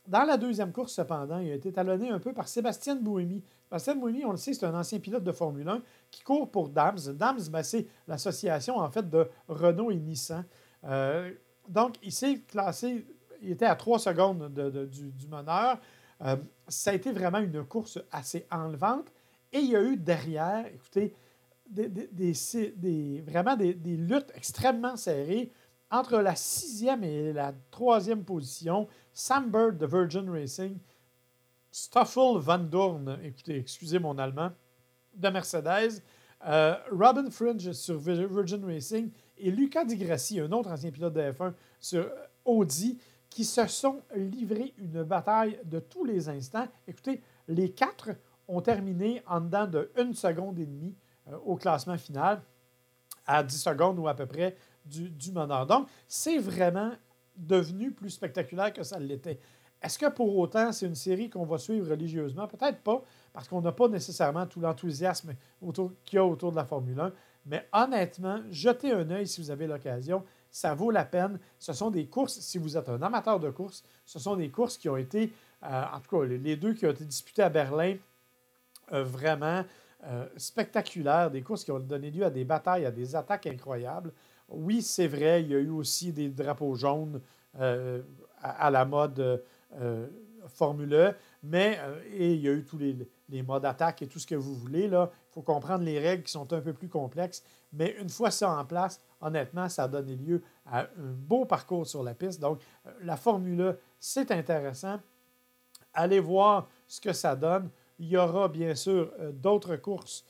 Dans 0.08 0.23
la 0.23 0.38
deuxième 0.38 0.71
course, 0.71 0.93
cependant, 0.93 1.39
il 1.39 1.52
a 1.52 1.56
été 1.56 1.71
talonné 1.71 2.10
un 2.10 2.19
peu 2.19 2.32
par 2.32 2.47
Sébastien 2.47 2.95
Bouémy. 2.95 3.43
Sébastien 3.63 3.95
Bouémy, 3.95 4.25
on 4.25 4.32
le 4.32 4.38
sait, 4.38 4.54
c'est 4.54 4.65
un 4.65 4.75
ancien 4.75 4.99
pilote 4.99 5.23
de 5.23 5.32
Formule 5.32 5.67
1 5.67 5.82
qui 6.12 6.21
court 6.21 6.52
pour 6.52 6.69
Dams. 6.69 6.99
Dams, 7.15 7.39
ben, 7.52 7.63
c'est 7.63 7.88
l'association 8.08 8.78
en 8.78 8.91
fait 8.91 9.10
de 9.10 9.28
Renault 9.47 9.89
et 9.89 9.97
Nissan. 9.97 10.45
Euh, 10.84 11.32
donc, 11.67 11.95
il 12.04 12.12
s'est 12.12 12.41
classé, 12.47 13.08
il 13.41 13.52
était 13.52 13.65
à 13.65 13.75
trois 13.75 13.97
secondes 13.97 14.54
du, 14.54 15.12
du, 15.12 15.28
meneur. 15.28 15.80
ça 16.67 16.91
a 16.91 16.93
été 16.93 17.12
vraiment 17.12 17.39
une 17.39 17.63
course 17.63 17.99
assez 18.12 18.45
enlevante. 18.52 19.12
Et 19.52 19.60
il 19.60 19.71
y 19.71 19.75
a 19.75 19.82
eu 19.82 19.97
derrière, 19.97 20.67
écoutez, 20.67 21.15
des, 21.69 23.23
vraiment 23.25 23.55
des, 23.55 23.73
luttes 23.73 24.32
extrêmement 24.36 24.95
serrées 24.95 25.51
entre 25.91 26.17
la 26.17 26.36
sixième 26.36 27.03
et 27.03 27.34
la 27.34 27.53
troisième 27.71 28.23
position. 28.23 28.88
Sam 29.13 29.49
Bird 29.49 29.77
de 29.77 29.86
Virgin 29.86 30.29
Racing, 30.29 30.77
Stoffel 31.71 32.38
Van 32.39 32.60
Dorn, 32.60 33.19
écoutez, 33.23 33.58
excusez 33.58 33.99
mon 33.99 34.17
allemand, 34.17 34.51
de 35.15 35.29
Mercedes, 35.29 36.01
euh, 36.45 36.75
Robin 36.91 37.29
Fringe 37.29 37.71
sur 37.73 37.97
Virgin 37.97 38.63
Racing 38.63 39.12
et 39.38 39.51
Luca 39.51 39.84
Di 39.84 39.97
Grassi, 39.97 40.39
un 40.39 40.51
autre 40.51 40.71
ancien 40.71 40.91
pilote 40.91 41.13
de 41.13 41.21
F1 41.21 41.53
sur 41.79 42.10
Audi, 42.45 42.97
qui 43.29 43.45
se 43.45 43.67
sont 43.67 44.01
livrés 44.15 44.73
une 44.77 45.03
bataille 45.03 45.60
de 45.65 45.79
tous 45.79 46.05
les 46.05 46.29
instants. 46.29 46.67
Écoutez, 46.88 47.21
les 47.47 47.71
quatre 47.71 48.10
ont 48.47 48.62
terminé 48.62 49.21
en 49.27 49.41
dedans 49.41 49.67
de 49.67 49.91
une 49.97 50.13
seconde 50.15 50.58
et 50.60 50.65
demie 50.65 50.95
au 51.45 51.55
classement 51.55 51.97
final, 51.97 52.41
à 53.25 53.43
10 53.43 53.57
secondes 53.61 53.99
ou 53.99 54.07
à 54.07 54.13
peu 54.13 54.25
près 54.25 54.55
du, 54.85 55.09
du 55.09 55.31
meneur. 55.31 55.65
Donc, 55.65 55.87
c'est 56.07 56.37
vraiment 56.37 56.91
devenu 57.35 57.91
plus 57.91 58.09
spectaculaire 58.09 58.73
que 58.73 58.83
ça 58.83 58.99
l'était. 58.99 59.39
Est-ce 59.81 59.97
que 59.97 60.09
pour 60.09 60.37
autant, 60.37 60.71
c'est 60.71 60.85
une 60.85 60.95
série 60.95 61.29
qu'on 61.29 61.45
va 61.45 61.57
suivre 61.57 61.89
religieusement? 61.89 62.47
Peut-être 62.47 62.81
pas, 62.81 63.01
parce 63.31 63.47
qu'on 63.47 63.61
n'a 63.61 63.71
pas 63.71 63.87
nécessairement 63.87 64.45
tout 64.45 64.59
l'enthousiasme 64.59 65.33
qu'il 66.03 66.15
y 66.15 66.17
a 66.17 66.25
autour 66.25 66.51
de 66.51 66.57
la 66.57 66.65
Formule 66.65 66.99
1. 66.99 67.13
Mais 67.45 67.67
honnêtement, 67.71 68.41
jetez 68.51 68.91
un 68.91 69.09
œil 69.09 69.27
si 69.27 69.41
vous 69.41 69.51
avez 69.51 69.67
l'occasion. 69.67 70.23
Ça 70.51 70.73
vaut 70.73 70.91
la 70.91 71.05
peine. 71.05 71.39
Ce 71.59 71.71
sont 71.71 71.91
des 71.91 72.07
courses, 72.07 72.39
si 72.39 72.57
vous 72.57 72.75
êtes 72.75 72.89
un 72.89 73.01
amateur 73.01 73.39
de 73.39 73.49
courses, 73.49 73.83
ce 74.05 74.19
sont 74.19 74.35
des 74.35 74.49
courses 74.49 74.77
qui 74.77 74.89
ont 74.89 74.97
été, 74.97 75.31
euh, 75.63 75.83
en 75.93 75.99
tout 76.01 76.19
cas, 76.19 76.25
les 76.25 76.57
deux 76.57 76.73
qui 76.73 76.85
ont 76.85 76.91
été 76.91 77.05
disputées 77.05 77.43
à 77.43 77.49
Berlin, 77.49 77.95
euh, 78.91 79.03
vraiment 79.03 79.63
euh, 80.05 80.27
spectaculaires, 80.38 81.29
des 81.31 81.41
courses 81.41 81.63
qui 81.63 81.71
ont 81.71 81.79
donné 81.79 82.12
lieu 82.12 82.25
à 82.25 82.29
des 82.29 82.45
batailles, 82.45 82.85
à 82.85 82.91
des 82.91 83.15
attaques 83.15 83.47
incroyables. 83.47 84.13
Oui, 84.47 84.81
c'est 84.81 85.07
vrai, 85.07 85.43
il 85.43 85.49
y 85.49 85.55
a 85.55 85.59
eu 85.59 85.69
aussi 85.69 86.12
des 86.12 86.29
drapeaux 86.29 86.75
jaunes 86.75 87.21
à, 87.53 88.71
la 88.71 88.85
mode 88.85 89.43
euh, 89.75 90.07
Formule 90.47 90.93
e, 90.93 91.13
mais 91.43 91.77
euh, 91.79 92.01
et 92.13 92.33
il 92.33 92.41
y 92.41 92.47
a 92.47 92.51
eu 92.51 92.63
tous 92.63 92.77
les, 92.77 93.43
modes 93.43 93.63
d'attaque 93.63 94.01
et 94.01 94.07
tout 94.07 94.19
ce 94.19 94.27
que 94.27 94.35
vous 94.35 94.55
voulez. 94.55 94.85
Il 94.85 95.07
faut 95.31 95.41
comprendre 95.41 95.83
les 95.83 95.99
règles 95.99 96.23
qui 96.23 96.31
sont 96.31 96.51
un 96.53 96.62
peu 96.62 96.73
plus 96.73 96.89
complexes, 96.89 97.43
mais 97.73 97.95
une 97.99 98.09
fois 98.09 98.31
ça 98.31 98.57
en 98.57 98.65
place, 98.65 98.99
honnêtement, 99.21 99.69
ça 99.69 99.83
a 99.83 99.88
donné 99.88 100.15
lieu 100.15 100.41
à 100.65 100.81
un 100.81 100.88
beau 100.97 101.45
parcours 101.45 101.85
sur 101.85 102.03
la 102.03 102.13
piste. 102.13 102.39
Donc, 102.39 102.62
euh, 102.85 102.91
la 103.03 103.17
Formule 103.17 103.62
e, 103.62 103.79
c'est 103.99 104.31
intéressant. 104.31 104.99
Allez 105.93 106.19
voir 106.19 106.67
ce 106.88 107.01
que 107.01 107.13
ça 107.13 107.35
donne. 107.35 107.69
Il 107.99 108.07
y 108.07 108.17
aura 108.17 108.47
bien 108.47 108.75
sûr 108.75 109.12
d'autres 109.33 109.75
courses 109.75 110.25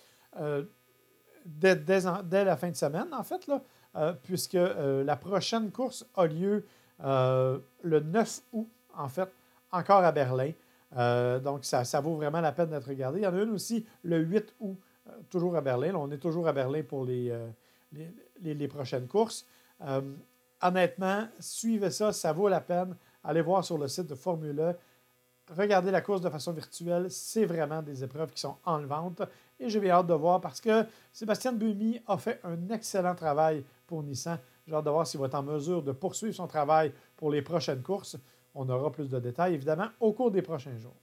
dès, 1.46 1.76
dès, 1.76 2.02
la 2.02 2.58
fin 2.58 2.70
de 2.70 2.76
semaine, 2.76 3.08
en 3.14 3.24
fait, 3.24 3.48
là, 3.48 3.64
puisque 4.24 4.58
la 4.58 5.16
prochaine 5.16 5.72
course 5.72 6.06
a 6.16 6.26
lieu 6.26 6.66
le 7.00 8.00
9 8.00 8.42
août 8.54 8.70
en 9.00 9.10
fait, 9.10 9.30
encore 9.72 10.04
à 10.04 10.12
Berlin. 10.12 10.52
Euh, 10.98 11.40
donc, 11.40 11.66
ça, 11.66 11.84
vaut 12.02 12.16
vraiment 12.16 12.42
la 12.42 12.52
peine 12.52 12.70
d'être 12.70 12.88
regardé. 12.88 13.20
Il 13.20 13.24
y 13.24 13.28
en 13.28 13.34
a 13.34 13.42
une 13.42 13.52
aussi 13.52 13.86
le 14.04 14.20
8 14.20 14.56
août, 14.60 14.78
euh, 15.08 15.12
toujours 15.30 15.56
à 15.56 15.62
Berlin. 15.62 15.94
on 15.96 16.12
est 16.12 16.18
toujours 16.18 16.48
à 16.48 16.54
Berlin 16.54 16.84
pour 16.84 17.06
les, 17.06 17.30
euh, 17.30 17.48
les, 18.42 18.68
prochaines 18.68 19.08
courses. 19.08 19.46
honnêtement, 20.62 21.28
suivez 21.40 21.92
ça, 21.92 22.12
ça 22.12 22.34
vaut 22.34 22.50
la 22.50 22.62
peine. 22.62 22.96
Allez 23.24 23.42
voir 23.42 23.64
sur 23.64 23.78
le 23.78 23.88
site 23.88 24.08
de 24.08 24.16
Formule 24.16 24.76
1. 25.50 25.56
Regardez 25.56 25.92
la 25.92 26.02
course 26.02 26.22
de 26.22 26.30
façon 26.30 26.52
virtuelle. 26.52 27.08
C'est 27.10 27.46
vraiment 27.46 27.82
des 27.82 28.04
épreuves 28.04 28.32
qui 28.32 28.40
sont 28.40 28.58
enlevantes. 28.66 29.22
Et 29.60 29.70
j'ai 29.70 29.90
hâte 29.90 30.08
de 30.08 30.14
voir 30.14 30.42
parce 30.42 30.62
que 30.62 30.86
Sébastien 31.12 31.54
Bumy 31.54 32.02
a 32.08 32.18
fait 32.18 32.40
un 32.44 32.70
excellent 32.70 33.16
travail 33.16 33.64
pour 33.88 34.04
Nissan. 34.04 34.38
J'ai 34.68 34.76
hâte 34.76 34.86
de 34.86 34.90
voir 34.90 35.08
s'il 35.08 35.20
va 35.20 35.26
être 35.26 35.36
en 35.36 35.44
mesure 35.44 35.82
de 35.82 35.92
poursuivre 35.92 36.36
son 36.36 36.48
travail 36.48 36.94
pour 37.16 37.32
les 37.32 37.42
prochaines 37.42 37.82
courses. 37.82 38.18
On 38.56 38.68
aura 38.70 38.92
plus 38.92 39.10
de 39.10 39.20
détails, 39.20 39.54
évidemment, 39.54 39.88
au 40.00 40.14
cours 40.14 40.32
des 40.32 40.42
prochains 40.42 40.78
jours. 40.78 40.96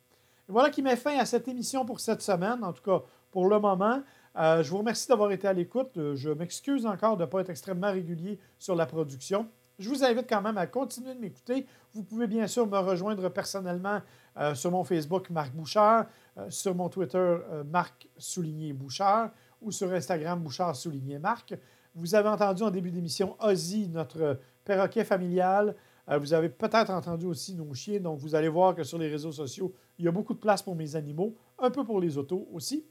voilà 0.48 0.70
qui 0.70 0.82
met 0.82 0.96
fin 0.96 1.18
à 1.18 1.24
cette 1.24 1.48
émission 1.48 1.84
pour 1.84 2.00
cette 2.00 2.22
semaine, 2.22 2.62
en 2.62 2.72
tout 2.72 2.82
cas 2.82 3.02
pour 3.30 3.48
le 3.48 3.58
moment. 3.58 4.02
Euh, 4.36 4.62
je 4.62 4.70
vous 4.70 4.78
remercie 4.78 5.08
d'avoir 5.08 5.30
été 5.32 5.48
à 5.48 5.52
l'écoute. 5.52 5.96
Euh, 5.96 6.14
je 6.14 6.30
m'excuse 6.30 6.86
encore 6.86 7.16
de 7.16 7.24
ne 7.24 7.28
pas 7.28 7.40
être 7.40 7.50
extrêmement 7.50 7.90
régulier 7.90 8.38
sur 8.58 8.74
la 8.74 8.86
production. 8.86 9.48
Je 9.78 9.88
vous 9.88 10.04
invite 10.04 10.28
quand 10.28 10.42
même 10.42 10.58
à 10.58 10.66
continuer 10.66 11.14
de 11.14 11.20
m'écouter. 11.20 11.66
Vous 11.92 12.02
pouvez 12.02 12.26
bien 12.26 12.46
sûr 12.46 12.66
me 12.66 12.78
rejoindre 12.78 13.28
personnellement 13.28 14.00
euh, 14.38 14.54
sur 14.54 14.70
mon 14.70 14.84
Facebook 14.84 15.30
Marc 15.30 15.54
Bouchard, 15.54 16.06
sur 16.48 16.74
mon 16.74 16.90
Twitter 16.90 17.36
Marc 17.70 18.08
Souligné 18.18 18.74
Bouchard 18.74 19.30
ou 19.62 19.72
sur 19.72 19.90
Instagram 19.92 20.40
Bouchard 20.40 20.76
Souligné 20.76 21.18
Marc. 21.18 21.54
Vous 21.94 22.14
avez 22.14 22.28
entendu 22.28 22.62
en 22.62 22.70
début 22.70 22.90
d'émission 22.90 23.36
Ozzy, 23.40 23.88
notre 23.88 24.38
perroquet 24.64 25.04
familial. 25.04 25.74
Euh, 26.08 26.18
vous 26.18 26.34
avez 26.34 26.48
peut-être 26.48 26.90
entendu 26.90 27.26
aussi 27.26 27.54
nos 27.54 27.72
chiens, 27.74 28.00
donc 28.00 28.18
vous 28.18 28.34
allez 28.34 28.48
voir 28.48 28.74
que 28.74 28.84
sur 28.84 28.98
les 28.98 29.08
réseaux 29.08 29.32
sociaux, 29.32 29.74
il 29.98 30.04
y 30.04 30.08
a 30.08 30.12
beaucoup 30.12 30.34
de 30.34 30.38
place 30.38 30.62
pour 30.62 30.76
mes 30.76 30.94
animaux, 30.94 31.34
un 31.58 31.70
peu 31.70 31.84
pour 31.84 32.00
les 32.00 32.18
autos 32.18 32.46
aussi. 32.52 32.84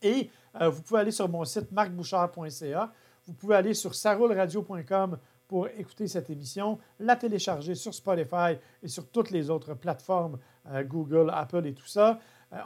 Et 0.00 0.30
euh, 0.60 0.68
vous 0.68 0.82
pouvez 0.82 1.00
aller 1.00 1.10
sur 1.10 1.28
mon 1.28 1.44
site 1.44 1.70
marcbouchard.ca. 1.72 2.92
Vous 3.26 3.34
pouvez 3.34 3.56
aller 3.56 3.74
sur 3.74 3.94
saroulradio.com 3.94 5.18
pour 5.52 5.68
écouter 5.68 6.08
cette 6.08 6.30
émission, 6.30 6.78
la 6.98 7.14
télécharger 7.14 7.74
sur 7.74 7.92
Spotify 7.92 8.56
et 8.82 8.88
sur 8.88 9.06
toutes 9.10 9.30
les 9.30 9.50
autres 9.50 9.74
plateformes, 9.74 10.38
euh, 10.70 10.82
Google, 10.82 11.30
Apple 11.30 11.66
et 11.66 11.74
tout 11.74 11.86
ça. 11.86 12.18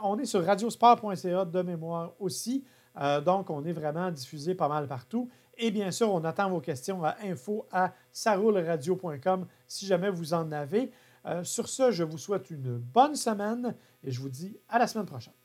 on 0.03 0.17
est 0.17 0.25
sur 0.25 0.41
radiosport.ca 0.45 1.43
de 1.43 1.61
mémoire 1.63 2.13
aussi. 2.17 2.63
donc, 3.25 3.49
on 3.49 3.65
est 3.65 3.73
vraiment 3.73 4.09
diffusé 4.09 4.55
pas 4.55 4.69
mal 4.69 4.87
partout. 4.87 5.29
Et 5.57 5.69
bien 5.69 5.91
sûr, 5.91 6.13
on 6.13 6.23
attend 6.23 6.49
vos 6.49 6.61
questions 6.61 7.03
à 7.03 7.17
info 7.25 7.67
à 7.73 7.93
saroulradio.com 8.13 9.45
si 9.67 9.85
jamais 9.85 10.09
vous 10.09 10.33
en 10.33 10.49
avez. 10.53 10.91
Euh, 11.25 11.43
sur 11.43 11.67
ce, 11.67 11.91
je 11.91 12.03
vous 12.03 12.17
souhaite 12.17 12.49
une 12.51 12.77
bonne 12.77 13.15
semaine 13.15 13.75
et 14.03 14.11
je 14.11 14.21
vous 14.21 14.29
dis 14.29 14.57
à 14.69 14.79
la 14.79 14.87
semaine 14.87 15.05
prochaine. 15.05 15.36